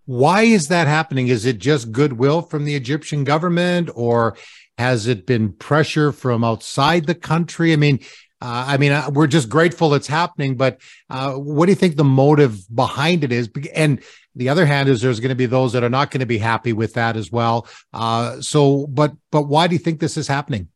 Why 0.07 0.43
is 0.43 0.69
that 0.69 0.87
happening? 0.87 1.29
Is 1.29 1.45
it 1.47 1.59
just 1.59 1.93
goodwill 1.93 2.43
from 2.43 2.65
the 2.65 2.77
Egyptian 2.77 3.25
government 3.25 3.91
or 3.95 4.37
has 4.79 5.07
it 5.07 5.27
been 5.27 5.53
pressure 5.53 6.13
from 6.13 6.45
outside 6.45 7.07
the 7.07 7.15
country? 7.15 7.73
I 7.73 7.77
mean, 7.77 7.99
uh, 8.41 8.65
I 8.69 8.77
mean, 8.77 8.93
uh, 8.93 9.11
we're 9.13 9.29
just 9.29 9.49
grateful 9.49 9.95
it's 9.95 10.09
happening, 10.09 10.57
but 10.57 10.81
uh, 11.11 11.35
what 11.35 11.67
do 11.67 11.73
you 11.73 11.77
think 11.77 11.97
the 11.97 12.05
motive 12.05 12.59
behind 12.75 13.23
it 13.23 13.31
is? 13.31 13.49
And 13.75 14.03
the 14.35 14.49
other 14.49 14.66
hand 14.66 14.88
is 14.88 15.01
there's 15.01 15.21
going 15.21 15.31
to 15.31 15.35
be 15.35 15.47
those 15.47 15.73
that 15.73 15.85
are 15.85 15.90
not 15.90 16.11
going 16.11 16.21
to 16.21 16.27
be 16.27 16.38
happy 16.38 16.73
with 16.73 16.95
that 16.95 17.16
as 17.16 17.31
well. 17.31 17.66
Uh, 17.92 18.40
so, 18.40 18.87
but 18.87 19.12
but 19.31 19.42
why 19.42 19.66
do 19.66 19.75
you 19.75 19.79
think 19.79 20.01
this 20.01 20.16
is 20.16 20.29
happening? 20.29 20.68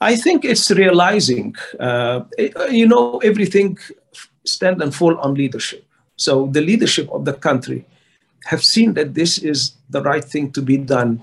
I 0.00 0.16
think 0.16 0.44
it's 0.44 0.70
realizing, 0.70 1.54
uh, 1.80 2.24
you 2.70 2.86
know, 2.86 3.18
everything 3.18 3.78
stand 4.44 4.82
and 4.82 4.94
fall 4.94 5.16
on 5.18 5.34
leadership. 5.34 5.86
So 6.16 6.46
the 6.46 6.60
leadership 6.60 7.08
of 7.10 7.24
the 7.24 7.32
country 7.32 7.86
have 8.44 8.62
seen 8.62 8.94
that 8.94 9.14
this 9.14 9.38
is 9.38 9.72
the 9.88 10.02
right 10.02 10.24
thing 10.24 10.52
to 10.52 10.62
be 10.62 10.76
done. 10.76 11.22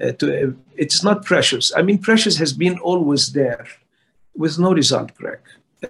Uh, 0.00 0.12
to, 0.12 0.56
it's 0.76 1.02
not 1.02 1.24
pressures. 1.24 1.72
I 1.76 1.82
mean, 1.82 1.98
pressures 1.98 2.36
has 2.36 2.52
been 2.52 2.78
always 2.78 3.32
there 3.32 3.66
with 4.34 4.58
no 4.58 4.72
result, 4.72 5.14
Greg. 5.14 5.40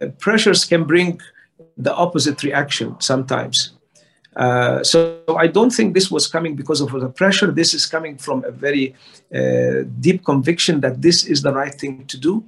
Uh, 0.00 0.08
pressures 0.18 0.64
can 0.64 0.84
bring 0.84 1.20
the 1.76 1.94
opposite 1.94 2.42
reaction 2.42 2.96
sometimes. 3.00 3.72
Uh, 4.36 4.82
so 4.82 5.22
I 5.36 5.46
don't 5.46 5.70
think 5.70 5.94
this 5.94 6.10
was 6.10 6.26
coming 6.26 6.56
because 6.56 6.80
of 6.80 6.90
the 6.90 7.08
pressure. 7.08 7.50
This 7.50 7.74
is 7.74 7.86
coming 7.86 8.16
from 8.16 8.44
a 8.44 8.50
very 8.50 8.94
uh, 9.34 9.84
deep 10.00 10.24
conviction 10.24 10.80
that 10.80 11.02
this 11.02 11.24
is 11.24 11.42
the 11.42 11.52
right 11.52 11.74
thing 11.74 12.06
to 12.06 12.16
do. 12.16 12.44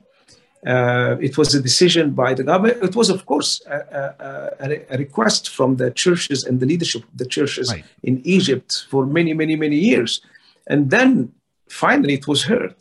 Uh, 0.66 1.16
it 1.20 1.36
was 1.36 1.54
a 1.54 1.60
decision 1.60 2.12
by 2.12 2.32
the 2.32 2.42
government. 2.42 2.82
It 2.82 2.96
was, 2.96 3.10
of 3.10 3.26
course, 3.26 3.60
a, 3.66 4.54
a, 4.60 4.94
a, 4.94 4.96
request 4.96 5.50
from 5.50 5.76
the 5.76 5.90
churches 5.90 6.44
and 6.44 6.58
the 6.58 6.64
leadership 6.64 7.02
of 7.02 7.18
the 7.18 7.26
churches 7.26 7.70
right. 7.70 7.84
in 8.02 8.22
Egypt 8.24 8.86
for 8.88 9.04
many, 9.04 9.34
many, 9.34 9.56
many 9.56 9.76
years. 9.76 10.22
And 10.66 10.90
then 10.90 11.32
finally 11.68 12.14
it 12.14 12.26
was 12.26 12.44
heard. 12.44 12.76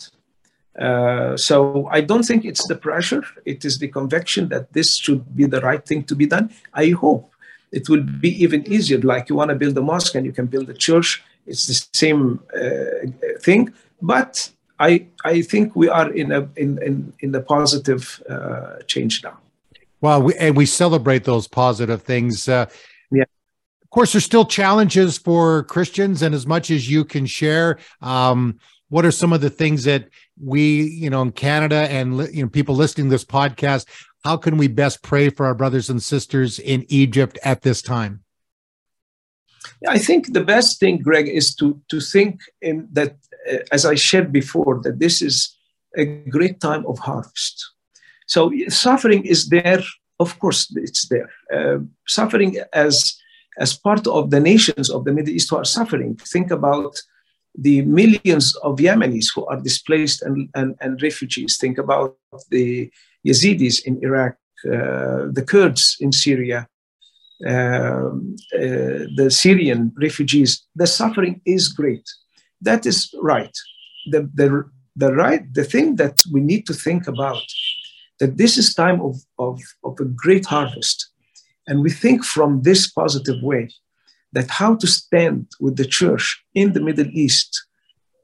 Uh, 0.80 1.36
so 1.36 1.88
I 1.92 2.00
don't 2.00 2.24
think 2.24 2.46
it's 2.46 2.66
the 2.68 2.76
pressure. 2.76 3.24
It 3.46 3.66
is 3.66 3.80
the 3.80 3.90
conviction 3.90 4.48
that 4.50 4.72
this 4.72 4.96
should 4.96 5.36
be 5.36 5.46
the 5.46 5.60
right 5.60 5.86
thing 5.86 6.06
to 6.06 6.16
be 6.16 6.26
done. 6.26 6.52
I 6.74 6.92
hope 6.92 7.33
it 7.74 7.90
will 7.90 8.04
be 8.04 8.32
even 8.44 8.62
easier. 8.72 9.00
Like 9.00 9.28
you 9.30 9.36
want 9.36 9.50
to 9.50 9.56
build 9.56 9.78
a 9.78 9.82
mosque 9.82 10.16
and 10.16 10.26
you 10.26 10.32
can 10.32 10.46
build 10.46 10.70
a 10.70 10.74
church. 10.74 11.24
It's 11.46 11.66
the 11.68 11.78
same 11.94 12.40
uh, 12.56 13.40
thing. 13.40 13.74
But 14.02 14.50
I 14.80 15.08
I 15.26 15.42
think 15.42 15.76
we 15.76 15.90
are 15.90 16.10
in 16.14 16.32
a 16.32 16.42
in 16.56 16.82
in, 16.88 17.14
in 17.20 17.32
the 17.32 17.42
positive 17.42 18.22
uh, 18.30 18.78
change 18.88 19.24
now. 19.24 19.38
Well, 20.02 20.22
we, 20.22 20.34
and 20.36 20.56
we 20.56 20.66
celebrate 20.66 21.24
those 21.24 21.48
positive 21.48 22.02
things. 22.04 22.50
Uh, 22.50 22.66
yeah. 23.12 23.24
Of 23.84 23.90
course, 23.90 24.12
there's 24.14 24.26
still 24.26 24.46
challenges 24.46 25.18
for 25.18 25.64
Christians, 25.64 26.22
and 26.22 26.36
as 26.36 26.46
much 26.46 26.70
as 26.70 26.90
you 26.90 27.06
can 27.06 27.26
share, 27.26 27.80
um, 28.02 28.60
what 28.90 29.06
are 29.06 29.12
some 29.12 29.32
of 29.34 29.42
the 29.42 29.50
things 29.50 29.86
that 29.86 30.10
we, 30.42 30.84
you 30.84 31.10
know, 31.10 31.22
in 31.22 31.32
Canada 31.32 31.88
and 31.90 32.18
you 32.36 32.44
know 32.44 32.50
people 32.50 32.76
listening 32.76 33.08
to 33.08 33.12
this 33.12 33.26
podcast, 33.26 33.86
how 34.24 34.38
can 34.38 34.58
we 34.58 34.68
best 34.68 35.02
pray 35.02 35.30
for 35.30 35.46
our 35.46 35.56
brothers 35.56 35.90
and 35.90 36.02
sisters 36.02 36.60
in 36.60 36.86
Egypt 36.88 37.38
at 37.44 37.62
this 37.62 37.82
time? 37.82 38.24
I 39.88 40.00
think 40.00 40.34
the 40.34 40.44
best 40.44 40.80
thing, 40.80 41.00
Greg, 41.00 41.28
is 41.28 41.56
to 41.56 41.82
to 41.90 42.00
think 42.00 42.42
in 42.62 42.88
that, 42.94 43.16
uh, 43.52 43.58
as 43.72 43.86
I 43.86 43.96
shared 43.96 44.32
before, 44.32 44.82
that 44.84 45.00
this 45.00 45.22
is 45.22 45.58
a 45.98 46.06
great 46.06 46.60
time 46.60 46.86
of 46.86 47.00
harvest. 47.00 47.72
So 48.28 48.52
suffering 48.70 49.26
is 49.26 49.50
there, 49.50 49.84
of 50.20 50.40
course, 50.40 50.72
it's 50.76 51.08
there. 51.08 51.30
Uh, 51.54 51.80
suffering 52.08 52.58
as 52.74 53.18
as 53.60 53.78
part 53.78 54.08
of 54.08 54.30
the 54.30 54.40
nations 54.40 54.90
of 54.90 55.06
the 55.06 55.14
Middle 55.14 55.34
East 55.34 55.50
who 55.50 55.58
are 55.58 55.66
suffering. 55.66 56.16
Think 56.16 56.52
about 56.52 57.02
the 57.56 57.84
millions 57.84 58.56
of 58.64 58.80
Yemenis 58.80 59.28
who 59.36 59.46
are 59.46 59.62
displaced 59.62 60.24
and, 60.24 60.50
and, 60.56 60.76
and 60.82 61.02
refugees. 61.04 61.58
Think 61.58 61.78
about 61.78 62.18
the 62.50 62.90
Yazidis 63.26 63.84
in 63.86 64.04
Iraq, 64.04 64.36
uh, 64.66 65.28
the 65.32 65.44
Kurds 65.46 65.98
in 66.00 66.12
Syria, 66.12 66.68
um, 67.46 68.36
uh, 68.56 69.08
the 69.16 69.30
Syrian 69.30 69.92
refugees. 70.00 70.66
The 70.76 70.88
suffering 70.88 71.42
is 71.46 71.68
great. 71.68 72.06
That 72.62 72.86
is 72.86 73.14
right. 73.22 73.56
The, 74.12 74.30
the, 74.34 74.70
the 74.96 75.14
right, 75.14 75.54
the 75.54 75.64
thing 75.64 75.96
that 75.98 76.20
we 76.32 76.42
need 76.42 76.66
to 76.68 76.74
think 76.74 77.08
about 77.08 77.44
that 78.20 78.38
this 78.38 78.58
is 78.58 78.74
time 78.74 79.02
of, 79.02 79.18
of, 79.40 79.60
of 79.84 80.00
a 80.00 80.06
great 80.06 80.46
harvest. 80.46 81.10
And 81.68 81.82
we 81.82 81.90
think 81.90 82.24
from 82.24 82.62
this 82.62 82.92
positive 82.92 83.42
way 83.42 83.70
that 84.34 84.50
how 84.50 84.76
to 84.76 84.88
stand 84.88 85.48
with 85.60 85.78
the 85.78 85.86
church 85.86 86.44
in 86.54 86.74
the 86.74 86.82
Middle 86.82 87.08
East 87.08 87.66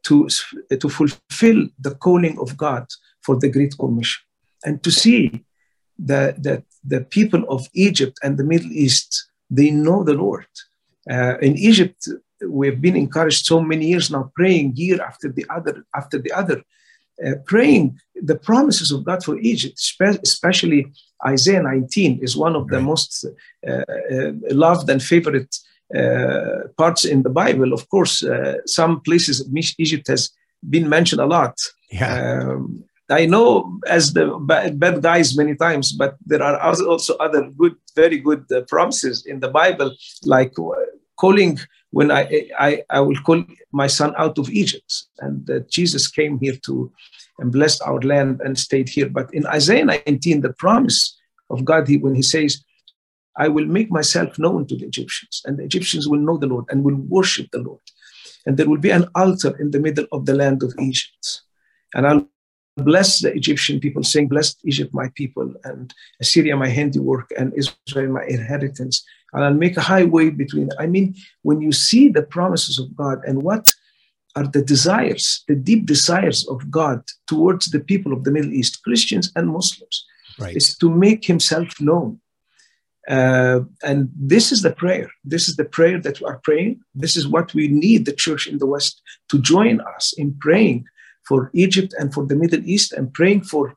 to, 0.03 0.27
to 0.69 0.89
fulfill 0.89 1.67
the 1.79 1.95
calling 1.95 2.39
of 2.39 2.55
God 2.57 2.85
for 3.21 3.37
the 3.37 3.49
Great 3.49 3.77
Commission 3.77 4.21
and 4.65 4.83
to 4.83 4.91
see 4.91 5.43
that, 5.97 6.43
that 6.43 6.63
the 6.83 7.01
people 7.01 7.43
of 7.49 7.67
Egypt 7.73 8.17
and 8.23 8.37
the 8.37 8.43
Middle 8.43 8.71
East, 8.71 9.29
they 9.49 9.71
know 9.71 10.03
the 10.03 10.13
Lord. 10.13 10.47
Uh, 11.09 11.37
in 11.39 11.57
Egypt, 11.57 12.07
we've 12.47 12.81
been 12.81 12.95
encouraged 12.95 13.45
so 13.45 13.61
many 13.61 13.87
years 13.87 14.09
now 14.09 14.31
praying 14.35 14.73
year 14.75 15.01
after 15.01 15.29
the 15.29 15.45
other 15.49 15.85
after 15.95 16.17
the 16.17 16.31
other 16.31 16.61
uh, 17.25 17.35
praying 17.45 17.99
the 18.15 18.35
promises 18.35 18.91
of 18.91 19.03
god 19.03 19.23
for 19.23 19.37
egypt 19.39 19.77
especially 20.23 20.87
isaiah 21.27 21.61
19 21.61 22.19
is 22.21 22.37
one 22.37 22.55
of 22.55 22.67
the 22.69 22.79
most 22.79 23.25
uh, 23.67 23.71
uh, 23.71 24.31
loved 24.51 24.89
and 24.89 25.03
favorite 25.03 25.53
uh, 25.95 26.67
parts 26.77 27.03
in 27.03 27.23
the 27.23 27.29
bible 27.29 27.73
of 27.73 27.89
course 27.89 28.23
uh, 28.23 28.55
some 28.65 29.01
places 29.01 29.49
egypt 29.77 30.07
has 30.07 30.31
been 30.69 30.87
mentioned 30.87 31.21
a 31.21 31.25
lot 31.25 31.57
yeah. 31.91 32.41
Um, 32.41 32.83
I 33.09 33.25
know 33.25 33.79
as 33.87 34.13
the 34.13 34.37
bad 34.77 35.01
guys 35.01 35.35
many 35.35 35.55
times, 35.55 35.91
but 35.91 36.15
there 36.25 36.43
are 36.43 36.59
also 36.59 37.15
other 37.17 37.49
good, 37.57 37.75
very 37.95 38.19
good 38.19 38.45
uh, 38.51 38.61
promises 38.67 39.25
in 39.25 39.39
the 39.39 39.49
Bible, 39.49 39.95
like 40.25 40.53
calling 41.17 41.59
when 41.91 42.11
I, 42.11 42.49
I, 42.57 42.83
I 42.89 42.99
will 42.99 43.17
call 43.17 43.43
my 43.71 43.87
son 43.87 44.13
out 44.17 44.37
of 44.37 44.49
Egypt. 44.49 45.05
And 45.19 45.49
uh, 45.49 45.59
Jesus 45.69 46.07
came 46.07 46.39
here 46.39 46.55
to 46.65 46.91
and 47.39 47.51
blessed 47.51 47.81
our 47.83 47.99
land 48.01 48.41
and 48.43 48.59
stayed 48.59 48.89
here. 48.89 49.09
But 49.09 49.33
in 49.33 49.47
Isaiah 49.47 49.85
19, 49.85 50.41
the 50.41 50.53
promise 50.53 51.17
of 51.49 51.65
God, 51.65 51.87
he, 51.87 51.97
when 51.97 52.15
he 52.15 52.21
says, 52.21 52.63
I 53.37 53.47
will 53.47 53.65
make 53.65 53.89
myself 53.89 54.37
known 54.37 54.67
to 54.67 54.75
the 54.75 54.85
Egyptians, 54.85 55.41
and 55.45 55.57
the 55.57 55.63
Egyptians 55.63 56.07
will 56.07 56.19
know 56.19 56.37
the 56.37 56.47
Lord 56.47 56.65
and 56.69 56.83
will 56.83 56.95
worship 56.95 57.47
the 57.51 57.59
Lord. 57.59 57.79
And 58.45 58.57
there 58.57 58.67
will 58.67 58.79
be 58.79 58.91
an 58.91 59.07
altar 59.15 59.55
in 59.59 59.71
the 59.71 59.79
middle 59.79 60.05
of 60.11 60.25
the 60.25 60.33
land 60.33 60.61
of 60.61 60.73
Egypt. 60.79 61.41
And 61.93 62.05
I'll 62.05 62.27
bless 62.79 63.21
the 63.21 63.33
Egyptian 63.33 63.79
people, 63.79 64.03
saying, 64.03 64.27
Blessed 64.27 64.59
Egypt, 64.65 64.93
my 64.93 65.09
people, 65.15 65.53
and 65.63 65.93
Assyria, 66.19 66.55
my 66.57 66.67
handiwork, 66.67 67.31
and 67.37 67.53
Israel, 67.55 68.11
my 68.13 68.25
inheritance 68.25 69.03
and 69.33 69.43
I'll 69.43 69.53
make 69.53 69.77
a 69.77 69.81
highway 69.81 70.29
between. 70.29 70.69
I 70.79 70.87
mean, 70.87 71.15
when 71.43 71.61
you 71.61 71.71
see 71.71 72.09
the 72.09 72.23
promises 72.23 72.79
of 72.79 72.95
God 72.95 73.23
and 73.25 73.43
what 73.43 73.67
are 74.35 74.47
the 74.47 74.61
desires, 74.61 75.43
the 75.47 75.55
deep 75.55 75.85
desires 75.85 76.47
of 76.47 76.69
God 76.71 77.03
towards 77.27 77.67
the 77.67 77.79
people 77.79 78.13
of 78.13 78.23
the 78.23 78.31
Middle 78.31 78.53
East, 78.53 78.83
Christians 78.83 79.31
and 79.35 79.49
Muslims, 79.49 80.05
right. 80.39 80.55
is 80.55 80.77
to 80.77 80.89
make 80.89 81.25
Himself 81.25 81.79
known. 81.79 82.19
Uh, 83.07 83.61
and 83.83 84.09
this 84.15 84.51
is 84.51 84.61
the 84.61 84.71
prayer. 84.71 85.09
This 85.23 85.47
is 85.47 85.55
the 85.55 85.65
prayer 85.65 85.99
that 85.99 86.19
we 86.19 86.27
are 86.27 86.39
praying. 86.43 86.81
This 86.93 87.17
is 87.17 87.27
what 87.27 87.53
we 87.55 87.67
need 87.67 88.05
the 88.05 88.13
church 88.13 88.45
in 88.45 88.59
the 88.59 88.67
West 88.67 89.01
to 89.29 89.39
join 89.39 89.81
us 89.81 90.13
in 90.17 90.35
praying 90.39 90.85
for 91.29 91.51
Egypt 91.53 91.91
and 91.99 92.07
for 92.15 92.23
the 92.25 92.39
Middle 92.43 92.63
East 92.73 92.89
and 92.97 93.13
praying 93.19 93.43
for 93.51 93.75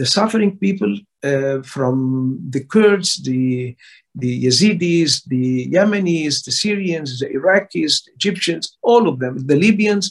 the 0.00 0.06
suffering 0.16 0.52
people 0.64 0.92
uh, 1.30 1.58
from 1.74 1.90
the 2.54 2.62
Kurds, 2.72 3.10
the 3.28 3.76
the 4.22 4.32
Yazidis, 4.46 5.10
the 5.34 5.46
Yemenis, 5.74 6.34
the 6.44 6.54
Syrians, 6.64 7.10
the 7.20 7.28
Iraqis, 7.38 7.92
the 8.04 8.12
Egyptians, 8.18 8.64
all 8.90 9.04
of 9.10 9.16
them, 9.22 9.34
the 9.50 9.58
Libyans. 9.66 10.06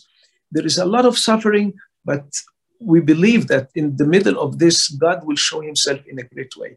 There 0.53 0.65
is 0.71 0.77
a 0.77 0.89
lot 0.95 1.05
of 1.05 1.17
suffering, 1.29 1.67
but 2.09 2.25
we 2.93 2.99
believe 3.13 3.43
that 3.53 3.65
in 3.81 3.97
the 4.01 4.09
middle 4.15 4.37
of 4.45 4.49
this, 4.63 4.77
God 5.05 5.19
will 5.25 5.35
show 5.47 5.61
himself 5.69 5.99
in 6.11 6.17
a 6.19 6.27
great 6.31 6.53
way. 6.61 6.71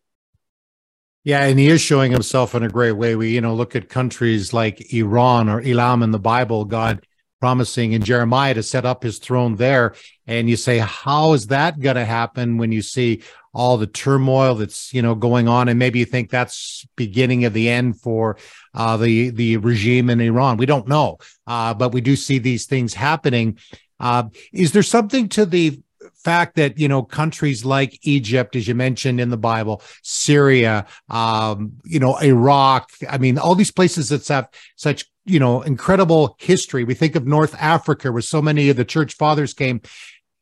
Yeah, 1.24 1.44
and 1.48 1.58
he 1.58 1.68
is 1.68 1.80
showing 1.80 2.10
himself 2.10 2.48
in 2.56 2.62
a 2.64 2.74
great 2.78 2.96
way. 3.02 3.14
We, 3.14 3.26
you 3.36 3.40
know, 3.40 3.54
look 3.54 3.76
at 3.76 3.88
countries 4.00 4.52
like 4.52 4.92
Iran 4.92 5.48
or 5.48 5.58
Elam 5.60 6.02
in 6.02 6.10
the 6.10 6.24
Bible, 6.34 6.64
God 6.64 6.94
promising 7.42 7.92
in 7.92 8.04
Jeremiah 8.04 8.54
to 8.54 8.62
set 8.62 8.84
up 8.84 9.02
his 9.02 9.18
throne 9.18 9.56
there. 9.56 9.96
And 10.28 10.48
you 10.48 10.56
say, 10.56 10.78
how 10.78 11.32
is 11.32 11.48
that 11.48 11.80
going 11.80 11.96
to 11.96 12.04
happen 12.04 12.56
when 12.56 12.70
you 12.70 12.82
see 12.82 13.24
all 13.52 13.76
the 13.76 13.86
turmoil 13.88 14.54
that's 14.54 14.94
you 14.94 15.02
know 15.02 15.16
going 15.16 15.48
on, 15.48 15.68
and 15.68 15.78
maybe 15.78 15.98
you 15.98 16.04
think 16.04 16.30
that's 16.30 16.86
beginning 16.96 17.44
of 17.44 17.52
the 17.52 17.68
end 17.68 18.00
for 18.00 18.38
uh, 18.74 18.96
the 18.96 19.30
the 19.30 19.56
regime 19.56 20.08
in 20.08 20.20
Iran. 20.20 20.56
We 20.56 20.66
don't 20.66 20.86
know, 20.86 21.18
uh, 21.46 21.74
but 21.74 21.92
we 21.92 22.00
do 22.00 22.14
see 22.14 22.38
these 22.38 22.66
things 22.66 22.94
happening. 22.94 23.58
Uh, 24.00 24.28
is 24.52 24.72
there 24.72 24.84
something 24.84 25.28
to 25.30 25.44
the 25.44 25.80
fact 26.24 26.56
that 26.56 26.78
you 26.78 26.88
know 26.88 27.02
countries 27.02 27.64
like 27.64 27.98
Egypt, 28.02 28.56
as 28.56 28.66
you 28.66 28.74
mentioned 28.74 29.20
in 29.20 29.28
the 29.28 29.36
Bible, 29.36 29.82
Syria, 30.02 30.86
um, 31.10 31.72
you 31.84 32.00
know 32.00 32.16
Iraq, 32.22 32.88
I 33.06 33.18
mean 33.18 33.36
all 33.36 33.54
these 33.54 33.72
places 33.72 34.08
that 34.08 34.26
have 34.28 34.48
such 34.76 35.11
you 35.24 35.38
know 35.38 35.62
incredible 35.62 36.36
history. 36.38 36.84
We 36.84 36.94
think 36.94 37.16
of 37.16 37.26
North 37.26 37.54
Africa, 37.58 38.12
where 38.12 38.22
so 38.22 38.42
many 38.42 38.68
of 38.68 38.76
the 38.76 38.84
church 38.84 39.14
fathers 39.14 39.54
came. 39.54 39.80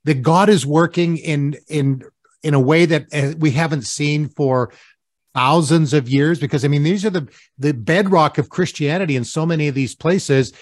That 0.05 0.23
God 0.23 0.49
is 0.49 0.65
working 0.65 1.19
in 1.19 1.59
in 1.69 2.03
in 2.43 2.55
a 2.55 2.61
way 2.61 2.87
that 2.87 3.07
uh, 3.13 3.35
we 3.39 3.51
haven't 3.51 3.83
seen 3.83 4.29
for 4.29 4.73
thousands 5.35 5.93
of 5.93 6.09
years 6.09 6.41
because 6.41 6.65
i 6.65 6.69
mean 6.69 6.83
these 6.83 7.05
are 7.05 7.11
the 7.11 7.29
the 7.59 7.73
bedrock 7.73 8.37
of 8.37 8.49
christianity 8.49 9.15
in 9.15 9.25
so 9.25 9.47
many 9.47 9.69
of 9.69 9.77
these 9.77 9.95
places 9.95 10.53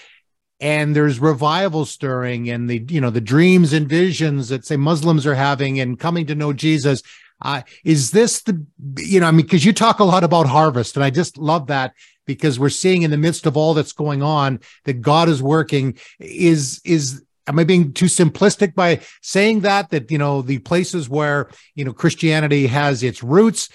and 0.59 0.95
there's 0.95 1.19
revival 1.19 1.85
stirring 1.85 2.49
and 2.49 2.69
the 2.69 2.85
you 2.87 3.01
know 3.01 3.09
the 3.09 3.21
dreams 3.21 3.73
and 3.73 3.89
visions 3.89 4.49
that 4.49 4.65
say 4.65 4.77
muslims 4.77 5.25
are 5.25 5.35
having 5.35 5.79
and 5.79 5.99
coming 5.99 6.25
to 6.25 6.35
know 6.35 6.53
jesus 6.53 7.01
uh, 7.41 7.61
is 7.83 8.11
this 8.11 8.43
the 8.43 8.63
you 8.97 9.19
know 9.19 9.25
i 9.25 9.31
mean 9.31 9.45
because 9.45 9.65
you 9.65 9.73
talk 9.73 9.99
a 9.99 10.03
lot 10.03 10.23
about 10.23 10.45
harvest 10.45 10.95
and 10.95 11.03
i 11.03 11.09
just 11.09 11.37
love 11.37 11.67
that 11.67 11.93
because 12.29 12.59
we're 12.59 12.69
seeing 12.69 13.01
in 13.01 13.09
the 13.09 13.17
midst 13.17 13.47
of 13.47 13.57
all 13.57 13.73
that's 13.73 13.91
going 13.91 14.21
on 14.21 14.59
that 14.85 15.01
god 15.01 15.27
is 15.27 15.41
working. 15.41 15.97
Is 16.19 16.79
is 16.85 17.25
am 17.47 17.57
I 17.57 17.63
being 17.63 17.91
too 17.91 18.05
simplistic 18.05 18.75
by 18.75 19.01
saying 19.23 19.61
that 19.61 19.89
that 19.89 20.11
you 20.11 20.19
know 20.19 20.43
the 20.43 20.59
places 20.59 21.09
where 21.09 21.49
you 21.73 21.83
know 21.83 21.91
Christianity 21.91 22.67
has 22.67 23.01
its 23.01 23.23
roots 23.23 23.67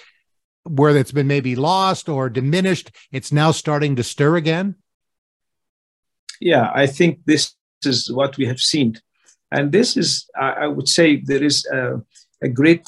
where 0.63 0.95
it's 0.95 1.11
been 1.11 1.27
maybe 1.27 1.57
lost 1.57 2.07
or 2.07 2.29
diminished 2.29 2.91
it's 3.11 3.33
now 3.33 3.51
starting 3.51 3.97
to 3.97 4.03
stir 4.03 4.37
again? 4.37 4.75
Yeah 6.39 6.71
i 6.73 6.87
think 6.87 7.19
this 7.25 7.55
is 7.83 8.09
what 8.09 8.37
we 8.37 8.45
have 8.45 8.61
seen. 8.71 8.89
And 9.51 9.73
this 9.73 9.97
is 9.97 10.09
i 10.39 10.67
would 10.75 10.87
say 10.87 11.07
there 11.17 11.43
is 11.43 11.57
a, 11.65 12.01
a 12.41 12.47
great 12.47 12.85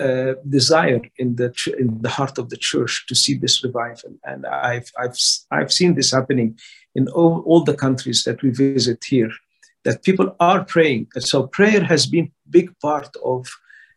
uh, 0.00 0.34
desire 0.48 1.02
in 1.16 1.36
the 1.36 1.52
in 1.78 2.00
the 2.02 2.08
heart 2.08 2.38
of 2.38 2.48
the 2.50 2.56
church 2.56 3.04
to 3.08 3.14
see 3.14 3.34
this 3.34 3.64
revival 3.64 4.12
and 4.24 4.46
i've 4.46 4.90
i've 5.02 5.16
i've 5.50 5.72
seen 5.72 5.94
this 5.94 6.12
happening 6.12 6.56
in 6.94 7.08
all, 7.08 7.42
all 7.46 7.62
the 7.64 7.74
countries 7.74 8.24
that 8.24 8.42
we 8.42 8.50
visit 8.50 9.02
here 9.04 9.32
that 9.84 10.04
people 10.04 10.34
are 10.40 10.64
praying. 10.64 11.06
So 11.18 11.46
prayer 11.46 11.82
has 11.84 12.06
been 12.06 12.30
big 12.50 12.68
part 12.80 13.14
of 13.24 13.46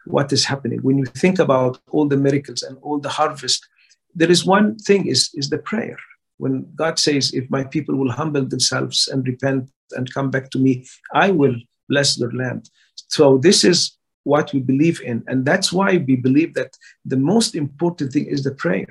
what 0.06 0.32
is 0.32 0.46
happening. 0.46 0.80
When 0.82 0.98
you 0.98 1.06
think 1.06 1.40
about 1.40 1.80
all 1.90 2.08
the 2.08 2.18
miracles 2.18 2.64
and 2.64 2.78
all 2.82 3.00
the 3.00 3.10
harvest, 3.10 3.68
there 4.16 4.32
is 4.32 4.46
one 4.46 4.78
thing 4.78 5.08
is, 5.08 5.30
is 5.34 5.50
the 5.50 5.58
prayer. 5.58 5.98
When 6.38 6.68
God 6.76 6.98
says, 6.98 7.34
if 7.34 7.50
my 7.50 7.64
people 7.64 7.96
will 7.96 8.12
humble 8.12 8.46
themselves 8.46 9.08
and 9.08 9.28
repent 9.28 9.70
and 9.92 10.14
come 10.14 10.32
back 10.32 10.50
to 10.52 10.60
me, 10.60 10.86
I 11.14 11.32
will 11.32 11.56
bless 11.88 12.16
their 12.16 12.32
land. 12.32 12.70
So 13.10 13.38
this 13.38 13.64
is 13.64 13.98
what 14.24 14.54
we 14.54 14.60
believe 14.60 15.02
in. 15.02 15.24
And 15.28 15.46
that's 15.46 15.74
why 15.74 15.98
we 15.98 16.16
believe 16.16 16.54
that 16.54 16.78
the 17.06 17.18
most 17.18 17.56
important 17.56 18.14
thing 18.14 18.26
is 18.26 18.44
the 18.44 18.54
prayer 18.54 18.88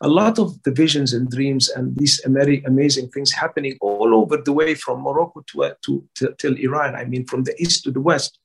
a 0.00 0.08
lot 0.08 0.38
of 0.38 0.62
the 0.62 0.70
visions 0.70 1.12
and 1.12 1.30
dreams 1.30 1.68
and 1.68 1.96
these 1.96 2.24
amazing 2.24 3.08
things 3.08 3.32
happening 3.32 3.76
all 3.80 4.14
over 4.14 4.36
the 4.36 4.52
way 4.52 4.74
from 4.74 5.02
Morocco 5.02 5.42
to, 5.48 5.64
uh, 5.64 5.74
to, 5.82 6.04
to 6.14 6.34
till 6.38 6.54
Iran. 6.56 6.94
I 6.94 7.04
mean, 7.04 7.26
from 7.26 7.44
the 7.44 7.54
east 7.60 7.84
to 7.84 7.90
the 7.90 8.00
west. 8.00 8.38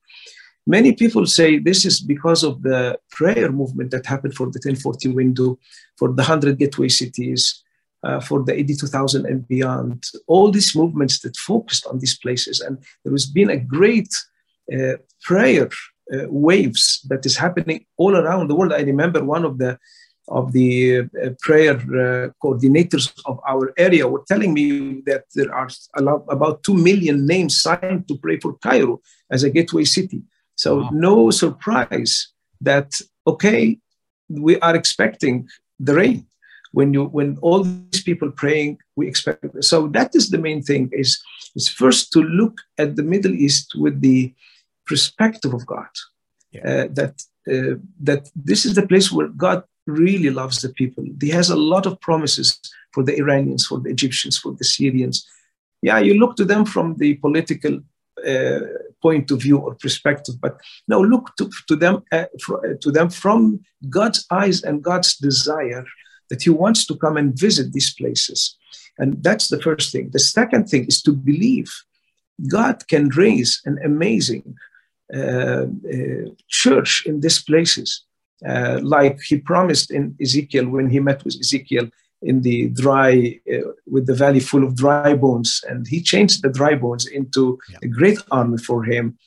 Many 0.66 0.92
people 0.92 1.26
say 1.26 1.58
this 1.58 1.84
is 1.84 2.00
because 2.00 2.42
of 2.42 2.62
the 2.62 2.98
prayer 3.10 3.52
movement 3.52 3.90
that 3.90 4.06
happened 4.06 4.34
for 4.34 4.46
the 4.46 4.60
1040 4.64 5.08
window, 5.08 5.58
for 5.98 6.08
the 6.08 6.22
100 6.22 6.58
gateway 6.58 6.88
cities, 6.88 7.62
uh, 8.02 8.18
for 8.20 8.42
the 8.42 8.58
AD 8.58 8.68
2000 8.68 9.26
and 9.26 9.46
beyond. 9.46 10.04
All 10.26 10.50
these 10.50 10.74
movements 10.74 11.20
that 11.20 11.36
focused 11.36 11.86
on 11.86 11.98
these 11.98 12.18
places. 12.18 12.60
And 12.60 12.78
there 13.04 13.12
has 13.12 13.26
been 13.26 13.50
a 13.50 13.58
great 13.58 14.08
uh, 14.72 14.94
prayer 15.22 15.68
uh, 16.12 16.26
waves 16.28 17.00
that 17.08 17.24
is 17.24 17.36
happening 17.36 17.86
all 17.96 18.16
around 18.16 18.48
the 18.48 18.54
world. 18.54 18.72
I 18.72 18.82
remember 18.82 19.24
one 19.24 19.44
of 19.44 19.58
the 19.58 19.78
of 20.28 20.52
the 20.52 21.00
uh, 21.00 21.30
prayer 21.40 21.74
uh, 21.74 22.30
coordinators 22.42 23.12
of 23.26 23.38
our 23.46 23.72
area 23.76 24.08
were 24.08 24.24
telling 24.26 24.54
me 24.54 25.02
that 25.02 25.24
there 25.34 25.54
are 25.54 25.68
about 26.30 26.62
2 26.62 26.74
million 26.74 27.26
names 27.26 27.60
signed 27.60 28.08
to 28.08 28.16
pray 28.16 28.38
for 28.38 28.54
Cairo 28.54 29.02
as 29.30 29.42
a 29.42 29.50
gateway 29.50 29.84
city. 29.84 30.22
So, 30.56 30.80
wow. 30.80 30.90
no 30.92 31.30
surprise 31.30 32.28
that, 32.60 32.92
okay, 33.26 33.78
we 34.28 34.58
are 34.60 34.74
expecting 34.74 35.48
the 35.78 35.94
rain. 35.94 36.26
When 36.72 36.92
you 36.92 37.04
when 37.04 37.38
all 37.40 37.62
these 37.62 38.02
people 38.02 38.32
praying, 38.32 38.78
we 38.96 39.06
expect 39.06 39.62
so 39.62 39.86
that 39.88 40.14
is 40.16 40.30
the 40.30 40.38
main 40.38 40.60
thing 40.60 40.90
is 40.92 41.22
is 41.54 41.68
first 41.68 42.12
to 42.12 42.20
look 42.20 42.58
at 42.78 42.96
the 42.96 43.04
Middle 43.04 43.32
East 43.32 43.74
with 43.76 44.00
the 44.00 44.34
perspective 44.86 45.54
of 45.54 45.66
God. 45.66 45.88
Yeah. 46.52 46.60
Uh, 46.62 46.88
that 46.92 47.22
uh, 47.50 47.76
that 48.00 48.30
this 48.34 48.64
is 48.64 48.74
the 48.74 48.86
place 48.86 49.12
where 49.12 49.28
God 49.28 49.64
really 49.86 50.30
loves 50.30 50.62
the 50.62 50.70
people. 50.70 51.04
He 51.20 51.30
has 51.30 51.50
a 51.50 51.56
lot 51.56 51.84
of 51.86 52.00
promises 52.00 52.58
for 52.92 53.02
the 53.02 53.16
Iranians, 53.18 53.66
for 53.66 53.80
the 53.80 53.90
Egyptians, 53.90 54.38
for 54.38 54.52
the 54.52 54.64
Syrians. 54.64 55.26
Yeah, 55.82 55.98
you 55.98 56.14
look 56.14 56.36
to 56.36 56.44
them 56.44 56.64
from 56.64 56.96
the 56.96 57.14
political 57.16 57.80
uh, 58.26 58.60
point 59.02 59.30
of 59.30 59.42
view 59.42 59.58
or 59.58 59.74
perspective, 59.74 60.36
but 60.40 60.58
no, 60.88 61.00
look 61.00 61.36
to, 61.36 61.50
to 61.68 61.76
them 61.76 62.02
uh, 62.12 62.24
for, 62.42 62.76
to 62.76 62.90
them 62.90 63.10
from 63.10 63.60
God's 63.90 64.24
eyes 64.30 64.62
and 64.62 64.82
God's 64.82 65.16
desire 65.16 65.84
that 66.30 66.42
He 66.42 66.50
wants 66.50 66.86
to 66.86 66.96
come 66.96 67.18
and 67.18 67.38
visit 67.38 67.72
these 67.72 67.92
places. 67.92 68.56
And 68.98 69.22
that's 69.22 69.48
the 69.48 69.60
first 69.60 69.92
thing. 69.92 70.10
The 70.10 70.20
second 70.20 70.68
thing 70.70 70.86
is 70.86 71.02
to 71.02 71.12
believe 71.12 71.70
God 72.48 72.88
can 72.88 73.08
raise 73.10 73.60
an 73.66 73.78
amazing 73.84 74.44
uh, 74.46 74.54
uh, 74.54 74.73
church 76.48 77.04
in 77.06 77.20
these 77.20 77.42
places, 77.42 78.04
uh, 78.46 78.80
like 78.82 79.20
He 79.20 79.38
promised 79.38 79.90
in 79.90 80.16
Ezekiel 80.20 80.68
when 80.68 80.88
He 80.90 81.00
met 81.00 81.24
with 81.24 81.36
Ezekiel 81.40 81.88
in 82.22 82.40
the 82.40 82.68
dry, 82.70 83.38
uh, 83.52 83.72
with 83.86 84.06
the 84.06 84.14
valley 84.14 84.40
full 84.40 84.64
of 84.64 84.76
dry 84.76 85.14
bones, 85.14 85.62
and 85.68 85.86
He 85.86 86.00
changed 86.00 86.42
the 86.42 86.48
dry 86.48 86.74
bones 86.74 87.06
into 87.06 87.58
yeah. 87.70 87.78
a 87.82 87.88
great 87.88 88.18
army 88.30 88.58
for 88.58 88.84
Him. 88.84 89.18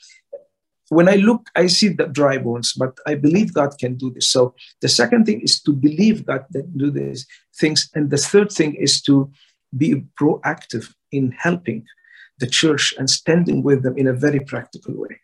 When 0.89 1.09
I 1.09 1.15
look, 1.15 1.49
I 1.55 1.67
see 1.67 1.89
the 1.89 2.07
dry 2.07 2.37
bones, 2.37 2.73
but 2.73 2.97
I 3.05 3.15
believe 3.15 3.53
God 3.53 3.77
can 3.77 3.95
do 3.95 4.09
this. 4.09 4.29
So 4.29 4.55
the 4.81 4.87
second 4.87 5.25
thing 5.25 5.41
is 5.41 5.61
to 5.63 5.73
believe 5.73 6.25
God 6.25 6.45
can 6.51 6.71
do 6.77 6.89
these 6.89 7.27
things, 7.59 7.89
and 7.93 8.09
the 8.09 8.17
third 8.17 8.51
thing 8.51 8.73
is 8.75 9.01
to 9.03 9.29
be 9.75 10.05
proactive 10.19 10.93
in 11.11 11.31
helping 11.31 11.85
the 12.39 12.47
church 12.47 12.93
and 12.97 13.09
standing 13.09 13.63
with 13.63 13.83
them 13.83 13.97
in 13.97 14.07
a 14.07 14.13
very 14.13 14.39
practical 14.39 14.93
way. 14.95 15.19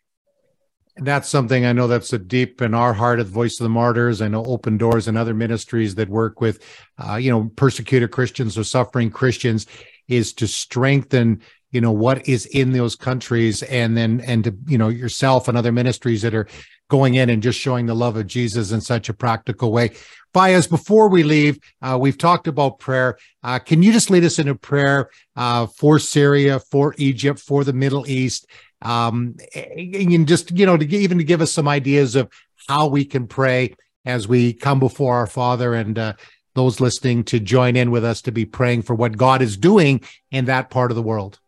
That's 0.96 1.28
something 1.28 1.64
I 1.64 1.72
know 1.72 1.88
that's 1.88 2.12
a 2.12 2.18
deep 2.18 2.62
in 2.62 2.72
our 2.72 2.92
heart 2.92 3.18
at 3.18 3.26
the 3.26 3.32
Voice 3.32 3.58
of 3.58 3.64
the 3.64 3.70
Martyrs. 3.70 4.22
I 4.22 4.28
know 4.28 4.44
Open 4.44 4.76
Doors 4.76 5.08
and 5.08 5.18
other 5.18 5.34
ministries 5.34 5.96
that 5.96 6.08
work 6.08 6.40
with, 6.40 6.62
uh, 6.98 7.16
you 7.16 7.30
know, 7.30 7.50
persecuted 7.56 8.12
Christians 8.12 8.56
or 8.56 8.62
suffering 8.62 9.10
Christians 9.10 9.66
is 10.06 10.32
to 10.34 10.46
strengthen, 10.46 11.42
you 11.72 11.80
know, 11.80 11.90
what 11.90 12.28
is 12.28 12.46
in 12.46 12.72
those 12.72 12.94
countries, 12.94 13.64
and 13.64 13.96
then 13.96 14.20
and 14.20 14.44
to 14.44 14.56
you 14.68 14.78
know 14.78 14.88
yourself 14.88 15.48
and 15.48 15.58
other 15.58 15.72
ministries 15.72 16.22
that 16.22 16.34
are 16.34 16.46
going 16.88 17.14
in 17.14 17.30
and 17.30 17.42
just 17.42 17.58
showing 17.58 17.86
the 17.86 17.94
love 17.94 18.16
of 18.16 18.26
Jesus 18.26 18.70
in 18.70 18.80
such 18.80 19.08
a 19.08 19.14
practical 19.14 19.72
way. 19.72 19.90
Fayez, 20.34 20.68
before 20.68 21.08
we 21.08 21.22
leave, 21.22 21.58
uh, 21.80 21.96
we've 22.00 22.18
talked 22.18 22.46
about 22.46 22.78
prayer. 22.78 23.16
Uh, 23.42 23.58
can 23.58 23.82
you 23.82 23.92
just 23.92 24.10
lead 24.10 24.24
us 24.24 24.38
into 24.38 24.54
prayer 24.54 25.08
uh, 25.36 25.66
for 25.66 25.98
Syria, 25.98 26.58
for 26.58 26.94
Egypt, 26.98 27.38
for 27.38 27.64
the 27.64 27.72
Middle 27.72 28.06
East, 28.08 28.46
um, 28.84 29.36
and 29.54 30.28
just 30.28 30.50
you 30.52 30.66
know 30.66 30.76
to 30.76 30.86
even 30.86 31.18
to 31.18 31.24
give 31.24 31.40
us 31.40 31.52
some 31.52 31.66
ideas 31.66 32.14
of 32.16 32.30
how 32.68 32.86
we 32.86 33.04
can 33.04 33.26
pray 33.26 33.74
as 34.04 34.28
we 34.28 34.52
come 34.52 34.78
before 34.78 35.16
our 35.16 35.26
Father 35.26 35.74
and 35.74 35.98
uh, 35.98 36.12
those 36.54 36.80
listening 36.80 37.24
to 37.24 37.40
join 37.40 37.76
in 37.76 37.90
with 37.90 38.04
us 38.04 38.22
to 38.22 38.32
be 38.32 38.44
praying 38.44 38.82
for 38.82 38.94
what 38.94 39.16
God 39.16 39.42
is 39.42 39.56
doing 39.56 40.00
in 40.30 40.44
that 40.44 40.70
part 40.70 40.90
of 40.90 40.94
the 40.94 41.02
world. 41.02 41.40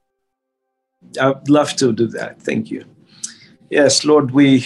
I'd 1.21 1.49
love 1.49 1.77
to 1.77 1.93
do 1.93 2.09
that. 2.09 2.43
Thank 2.43 2.71
you. 2.71 2.85
Yes, 3.71 4.05
Lord, 4.05 4.31
we 4.31 4.65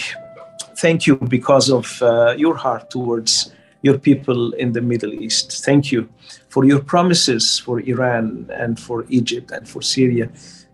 thank 0.77 1.05
you 1.05 1.15
because 1.15 1.69
of 1.69 2.01
uh, 2.01 2.35
your 2.37 2.55
heart 2.55 2.89
towards 2.89 3.53
your 3.81 3.97
people 3.97 4.53
in 4.53 4.73
the 4.73 4.81
Middle 4.81 5.13
East. 5.13 5.63
Thank 5.65 5.91
you 5.91 6.09
for 6.49 6.65
your 6.65 6.79
promises 6.79 7.59
for 7.59 7.79
Iran 7.79 8.49
and 8.53 8.79
for 8.79 9.05
Egypt 9.09 9.51
and 9.51 9.67
for 9.67 9.81
Syria. 9.81 10.29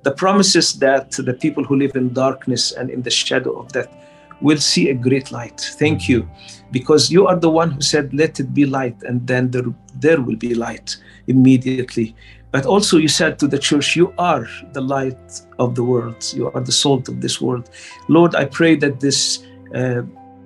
The 0.08 0.14
promises 0.14 0.72
that 0.80 1.12
the 1.12 1.34
people 1.34 1.66
who 1.66 1.76
live 1.76 1.98
in 1.98 2.14
darkness 2.14 2.72
and 2.72 2.90
in 2.90 3.02
the 3.02 3.10
shadow 3.10 3.60
of 3.60 3.74
death 3.74 3.94
will 4.40 4.58
see 4.58 4.90
a 4.90 4.94
great 4.94 5.34
light. 5.34 5.60
Thank 5.78 6.08
you, 6.08 6.30
because 6.72 7.12
you 7.12 7.28
are 7.28 7.36
the 7.36 7.50
one 7.50 7.72
who 7.72 7.82
said, 7.82 8.14
Let 8.14 8.40
it 8.40 8.54
be 8.54 8.66
light, 8.66 8.96
and 9.04 9.28
then 9.28 9.52
there, 9.52 9.66
there 9.96 10.22
will 10.22 10.38
be 10.38 10.56
light 10.56 10.96
immediately. 11.28 12.16
But 12.52 12.66
also, 12.66 12.96
you 12.96 13.10
said 13.10 13.38
to 13.40 13.50
the 13.50 13.60
church, 13.60 13.98
You 13.98 14.14
are 14.18 14.48
the 14.72 14.80
light 14.80 15.42
of 15.60 15.76
the 15.76 15.84
world, 15.84 16.24
you 16.34 16.50
are 16.52 16.62
the 16.62 16.72
salt 16.72 17.10
of 17.10 17.20
this 17.20 17.42
world. 17.42 17.70
Lord, 18.08 18.34
I 18.34 18.46
pray 18.46 18.78
that 18.78 19.02
this 19.02 19.46
uh, 19.76 20.04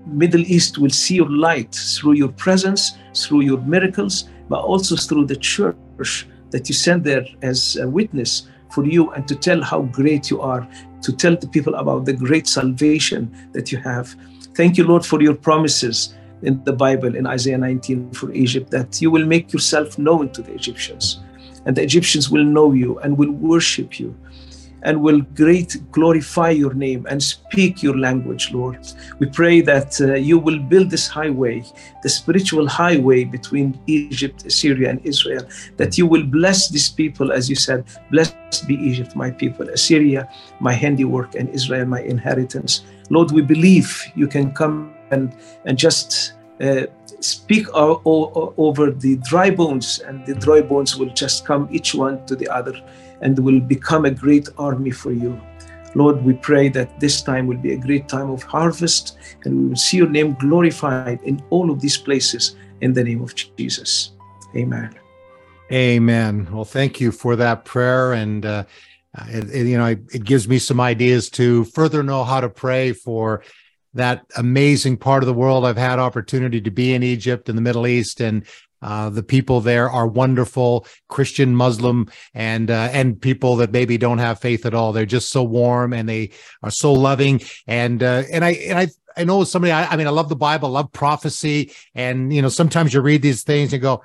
Middle 0.08 0.42
East 0.42 0.80
will 0.80 0.90
see 0.90 1.18
your 1.18 1.30
light 1.30 1.76
through 1.76 2.14
your 2.14 2.30
presence, 2.30 2.94
through 3.16 3.42
your 3.42 3.62
miracles, 3.62 4.28
but 4.50 4.62
also 4.64 4.96
through 4.96 5.28
the 5.28 5.36
church 5.36 6.26
that 6.50 6.68
you 6.68 6.74
send 6.74 7.04
there 7.04 7.28
as 7.44 7.76
a 7.76 7.88
witness 7.88 8.48
for 8.72 8.86
you 8.86 9.12
and 9.12 9.28
to 9.28 9.36
tell 9.36 9.62
how 9.62 9.84
great 9.84 10.30
you 10.30 10.42
are, 10.42 10.68
to 11.02 11.12
tell 11.12 11.36
the 11.36 11.48
people 11.48 11.76
about 11.76 12.06
the 12.06 12.14
great 12.14 12.48
salvation 12.48 13.32
that 13.54 13.72
you 13.72 13.78
have. 13.80 14.16
Thank 14.56 14.78
you, 14.78 14.86
Lord, 14.86 15.06
for 15.06 15.22
your 15.22 15.36
promises 15.36 16.16
in 16.44 16.64
the 16.64 16.74
Bible 16.74 17.16
in 17.16 17.28
Isaiah 17.28 17.58
19 17.58 18.12
for 18.12 18.32
Egypt 18.32 18.72
that 18.72 19.02
you 19.02 19.12
will 19.12 19.26
make 19.26 19.54
yourself 19.54 19.98
known 19.98 20.32
to 20.32 20.42
the 20.42 20.54
Egyptians 20.54 21.20
and 21.66 21.76
the 21.76 21.84
Egyptians 21.84 22.30
will 22.30 22.44
know 22.44 22.72
you 22.74 23.00
and 23.00 23.18
will 23.18 23.32
worship 23.32 24.00
you 24.00 24.16
and 24.84 25.02
will 25.02 25.22
great 25.36 25.78
glorify 25.92 26.50
your 26.50 26.74
name 26.74 27.06
and 27.10 27.22
speak 27.22 27.84
your 27.84 27.98
language, 27.98 28.52
Lord. 28.52 28.80
We 29.20 29.28
pray 29.28 29.62
that 29.62 30.00
uh, 30.02 30.16
you 30.16 30.38
will 30.40 30.60
build 30.60 30.90
this 30.90 31.08
highway, 31.08 31.64
the 32.04 32.10
spiritual 32.10 32.68
highway 32.68 33.24
between 33.24 33.80
Egypt, 33.88 34.52
Syria, 34.52 34.90
and 34.90 35.06
Israel, 35.06 35.46
that 35.78 35.98
you 35.98 36.06
will 36.06 36.24
bless 36.24 36.70
these 36.70 36.90
people, 36.90 37.32
as 37.32 37.50
you 37.50 37.56
said, 37.56 37.86
blessed 38.10 38.68
be 38.68 38.76
Egypt, 38.76 39.16
my 39.16 39.32
people, 39.32 39.70
Assyria, 39.70 40.30
my 40.60 40.74
handiwork, 40.74 41.36
and 41.36 41.50
Israel, 41.50 41.86
my 41.86 42.02
inheritance. 42.02 42.84
Lord, 43.10 43.32
we 43.32 43.42
believe 43.42 44.04
you 44.16 44.28
can 44.28 44.54
come 44.54 44.94
and, 45.12 45.36
and 45.66 45.78
just 45.78 46.34
uh, 46.62 46.86
speak 47.22 47.68
over 47.74 48.92
the 48.92 49.16
dry 49.24 49.50
bones, 49.50 50.00
and 50.00 50.26
the 50.26 50.36
dry 50.36 50.62
bones 50.62 50.98
will 50.98 51.14
just 51.14 51.46
come 51.46 51.68
each 51.72 51.94
one 51.94 52.26
to 52.26 52.36
the 52.36 52.50
other 52.50 52.74
and 53.22 53.38
will 53.40 53.60
become 53.60 54.06
a 54.06 54.12
great 54.12 54.50
army 54.58 54.92
for 54.92 55.12
you. 55.12 55.40
Lord, 55.94 56.24
we 56.24 56.34
pray 56.34 56.70
that 56.70 57.00
this 57.00 57.22
time 57.22 57.48
will 57.48 57.58
be 57.58 57.74
a 57.74 57.78
great 57.78 58.08
time 58.08 58.30
of 58.30 58.44
harvest 58.44 59.18
and 59.44 59.58
we 59.58 59.68
will 59.70 59.76
see 59.76 59.98
your 59.98 60.10
name 60.10 60.36
glorified 60.40 61.22
in 61.24 61.44
all 61.50 61.70
of 61.70 61.82
these 61.82 61.98
places 61.98 62.56
in 62.80 62.94
the 62.94 63.04
name 63.04 63.22
of 63.22 63.36
Jesus. 63.36 64.14
Amen. 64.56 64.96
Amen. 65.72 66.48
Well, 66.52 66.66
thank 66.66 67.00
you 67.00 67.12
for 67.12 67.36
that 67.36 67.66
prayer. 67.66 68.14
And, 68.14 68.46
uh, 68.46 68.64
it, 69.28 69.50
it, 69.54 69.68
you 69.68 69.78
know, 69.78 69.88
it, 69.88 70.00
it 70.14 70.24
gives 70.24 70.48
me 70.48 70.60
some 70.60 70.80
ideas 70.80 71.30
to 71.32 71.66
further 71.66 72.04
know 72.04 72.24
how 72.24 72.40
to 72.40 72.50
pray 72.50 72.94
for 72.94 73.44
that 73.94 74.26
amazing 74.38 74.98
part 74.98 75.24
of 75.24 75.28
the 75.28 75.34
world. 75.34 75.66
I've 75.66 75.78
had 75.78 76.00
opportunity 76.00 76.62
to 76.62 76.72
be 76.72 76.94
in 76.94 77.04
Egypt 77.04 77.50
and 77.50 77.58
the 77.58 77.62
Middle 77.62 77.88
East 77.88 78.22
and 78.22 78.46
uh, 78.82 79.10
the 79.10 79.24
people 79.24 79.62
there 79.62 79.90
are 79.90 80.08
wonderful, 80.08 80.88
Christian, 81.08 81.56
Muslim, 81.56 82.10
and 82.34 82.72
uh, 82.72 82.90
and 82.92 83.22
people 83.22 83.56
that 83.58 83.72
maybe 83.72 83.98
don't 83.98 84.18
have 84.18 84.40
faith 84.40 84.66
at 84.66 84.74
all. 84.74 84.92
They're 84.92 85.06
just 85.06 85.30
so 85.30 85.44
warm 85.44 85.94
and 85.94 86.10
they 86.10 86.32
are 86.64 86.72
so 86.72 86.92
loving. 86.92 87.42
And 87.68 88.02
uh, 88.02 88.24
and 88.32 88.44
I 88.44 88.52
and 88.52 88.80
I 88.80 88.88
I 89.16 89.24
know 89.24 89.44
somebody. 89.44 89.72
I, 89.72 89.86
I 89.86 89.98
mean, 89.98 90.08
I 90.08 90.12
love 90.12 90.30
the 90.30 90.36
Bible, 90.36 90.70
I 90.70 90.82
love 90.82 90.92
prophecy, 90.94 91.74
and 91.94 92.34
you 92.34 92.42
know 92.42 92.50
sometimes 92.50 92.94
you 92.94 93.02
read 93.02 93.22
these 93.22 93.44
things 93.44 93.72
and 93.72 93.82
go, 93.82 94.02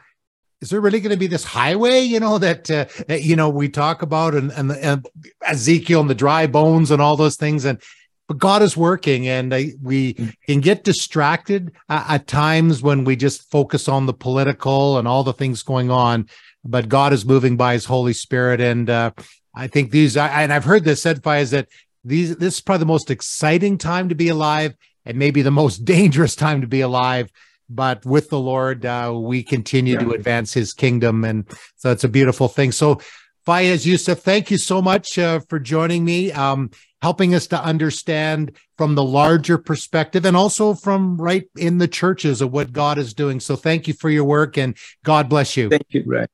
is 0.61 0.71
there 0.71 0.81
really 0.81 1.01
going 1.01 1.11
to 1.11 1.19
be 1.19 1.27
this 1.27 1.45
highway 1.45 2.01
you 2.01 2.21
know 2.21 2.39
that, 2.39 2.71
uh, 2.71 2.87
that 3.09 3.23
you 3.23 3.37
know 3.37 3.49
we 3.49 3.69
talk 3.69 4.03
about 4.03 4.35
and, 4.35 4.51
and, 4.53 4.73
and 4.73 5.07
ezekiel 5.43 6.01
and 6.01 6.11
the 6.11 6.15
dry 6.15 6.47
bones 6.47 6.91
and 6.91 7.03
all 7.03 7.17
those 7.17 7.37
things 7.37 7.65
and 7.65 7.81
but 8.29 8.39
God 8.39 8.63
is 8.63 8.77
working, 8.77 9.29
and 9.29 9.53
uh, 9.53 9.61
we 9.81 10.15
mm. 10.15 10.35
can 10.47 10.61
get 10.61 10.85
distracted 10.85 11.73
uh, 11.89 12.05
at 12.09 12.27
times 12.27 12.83
when 12.83 13.05
we 13.05 13.15
just 13.15 13.49
focus 13.51 13.89
on 13.89 14.07
the 14.07 14.13
political 14.13 14.99
and 14.99 15.07
all 15.07 15.23
the 15.23 15.33
things 15.33 15.63
going 15.63 15.91
on. 15.91 16.29
But 16.65 16.89
God 16.89 17.13
is 17.13 17.25
moving 17.25 17.57
by 17.57 17.75
His 17.75 17.85
Holy 17.85 18.13
Spirit, 18.13 18.61
and 18.61 18.91
uh, 18.91 19.13
I 19.55 19.69
think 19.69 19.93
these. 19.93 20.17
I, 20.17 20.43
and 20.43 20.53
I've 20.53 20.65
heard 20.65 20.85
this 20.85 21.03
said 21.03 21.23
by 21.23 21.39
is 21.39 21.53
that 21.53 21.69
these. 22.05 22.37
This 22.37 22.55
is 22.55 22.61
probably 22.61 22.81
the 22.81 22.87
most 22.87 23.11
exciting 23.11 23.79
time 23.79 24.09
to 24.09 24.17
be 24.17 24.29
alive, 24.29 24.75
and 25.05 25.17
maybe 25.17 25.43
the 25.43 25.53
most 25.53 25.79
dangerous 25.85 26.35
time 26.35 26.61
to 26.63 26.67
be 26.67 26.81
alive. 26.81 27.31
But 27.69 28.05
with 28.05 28.31
the 28.31 28.39
Lord, 28.41 28.85
uh, 28.85 29.13
we 29.15 29.43
continue 29.45 29.95
yeah. 29.95 30.01
to 30.01 30.11
advance 30.13 30.53
His 30.53 30.75
kingdom, 30.75 31.25
and 31.25 31.49
so 31.77 31.93
it's 31.93 32.05
a 32.05 32.09
beautiful 32.09 32.49
thing. 32.49 32.73
So. 32.73 33.01
Fayez 33.47 33.87
Youssef, 33.87 34.19
thank 34.19 34.51
you 34.51 34.59
so 34.59 34.83
much 34.83 35.21
uh, 35.21 35.39
for 35.49 35.61
joining 35.61 36.05
me. 36.05 36.33
Um, 36.33 36.69
helping 37.03 37.35
us 37.35 37.47
to 37.49 37.63
understand 37.63 38.57
from 38.77 38.95
the 38.95 39.03
larger 39.03 39.59
perspective 39.59 40.25
and 40.25 40.37
also 40.37 40.75
from 40.75 41.21
right 41.21 41.49
in 41.57 41.79
the 41.79 41.89
churches 41.89 42.41
of 42.41 42.53
what 42.53 42.73
God 42.73 42.99
is 42.99 43.15
doing. 43.15 43.41
So 43.41 43.57
thank 43.57 43.87
you 43.87 43.95
for 43.95 44.11
your 44.11 44.25
work 44.25 44.57
and 44.57 44.77
God 45.05 45.29
bless 45.29 45.57
you. 45.57 45.69
Thank 45.69 45.87
you, 45.91 46.03
Greg. 46.03 46.29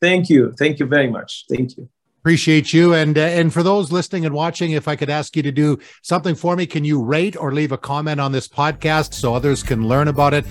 Thank 0.00 0.30
you. 0.30 0.52
Thank 0.58 0.78
you 0.78 0.86
very 0.86 1.10
much. 1.10 1.44
Thank 1.48 1.76
you. 1.76 1.88
Appreciate 2.20 2.72
you. 2.72 2.92
And 2.92 3.16
uh, 3.16 3.20
and 3.20 3.52
for 3.52 3.62
those 3.62 3.92
listening 3.92 4.26
and 4.26 4.34
watching, 4.34 4.72
if 4.72 4.88
I 4.88 4.96
could 4.96 5.08
ask 5.08 5.36
you 5.36 5.44
to 5.44 5.52
do 5.52 5.78
something 6.02 6.34
for 6.34 6.56
me, 6.56 6.66
can 6.66 6.84
you 6.84 7.00
rate 7.00 7.36
or 7.36 7.52
leave 7.52 7.70
a 7.70 7.78
comment 7.78 8.20
on 8.20 8.32
this 8.32 8.48
podcast 8.48 9.14
so 9.14 9.32
others 9.32 9.62
can 9.62 9.86
learn 9.86 10.08
about 10.08 10.34
it? 10.34 10.44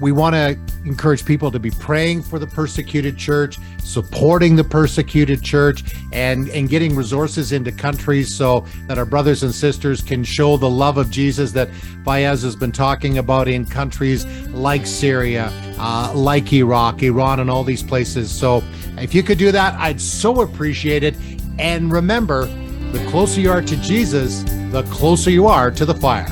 We 0.00 0.12
want 0.12 0.34
to 0.34 0.58
encourage 0.84 1.24
people 1.24 1.50
to 1.50 1.58
be 1.58 1.70
praying 1.70 2.22
for 2.22 2.38
the 2.38 2.46
persecuted 2.46 3.16
church, 3.16 3.58
supporting 3.78 4.56
the 4.56 4.64
persecuted 4.64 5.42
church, 5.42 5.84
and, 6.12 6.48
and 6.50 6.68
getting 6.68 6.96
resources 6.96 7.52
into 7.52 7.70
countries 7.70 8.34
so 8.34 8.66
that 8.86 8.98
our 8.98 9.04
brothers 9.04 9.42
and 9.42 9.54
sisters 9.54 10.02
can 10.02 10.24
show 10.24 10.56
the 10.56 10.68
love 10.68 10.98
of 10.98 11.10
Jesus 11.10 11.52
that 11.52 11.68
Fayez 12.04 12.42
has 12.42 12.56
been 12.56 12.72
talking 12.72 13.18
about 13.18 13.48
in 13.48 13.64
countries 13.64 14.26
like 14.48 14.86
Syria, 14.86 15.50
uh, 15.78 16.12
like 16.14 16.52
Iraq, 16.52 17.02
Iran, 17.02 17.40
and 17.40 17.50
all 17.50 17.64
these 17.64 17.82
places. 17.82 18.30
So 18.30 18.62
if 18.98 19.14
you 19.14 19.22
could 19.22 19.38
do 19.38 19.52
that, 19.52 19.74
I'd 19.74 20.00
so 20.00 20.40
appreciate 20.40 21.02
it. 21.02 21.14
And 21.58 21.92
remember, 21.92 22.46
the 22.92 23.04
closer 23.10 23.40
you 23.40 23.50
are 23.50 23.62
to 23.62 23.76
Jesus, 23.76 24.42
the 24.70 24.86
closer 24.90 25.30
you 25.30 25.46
are 25.46 25.70
to 25.70 25.84
the 25.84 25.94
fire. 25.94 26.26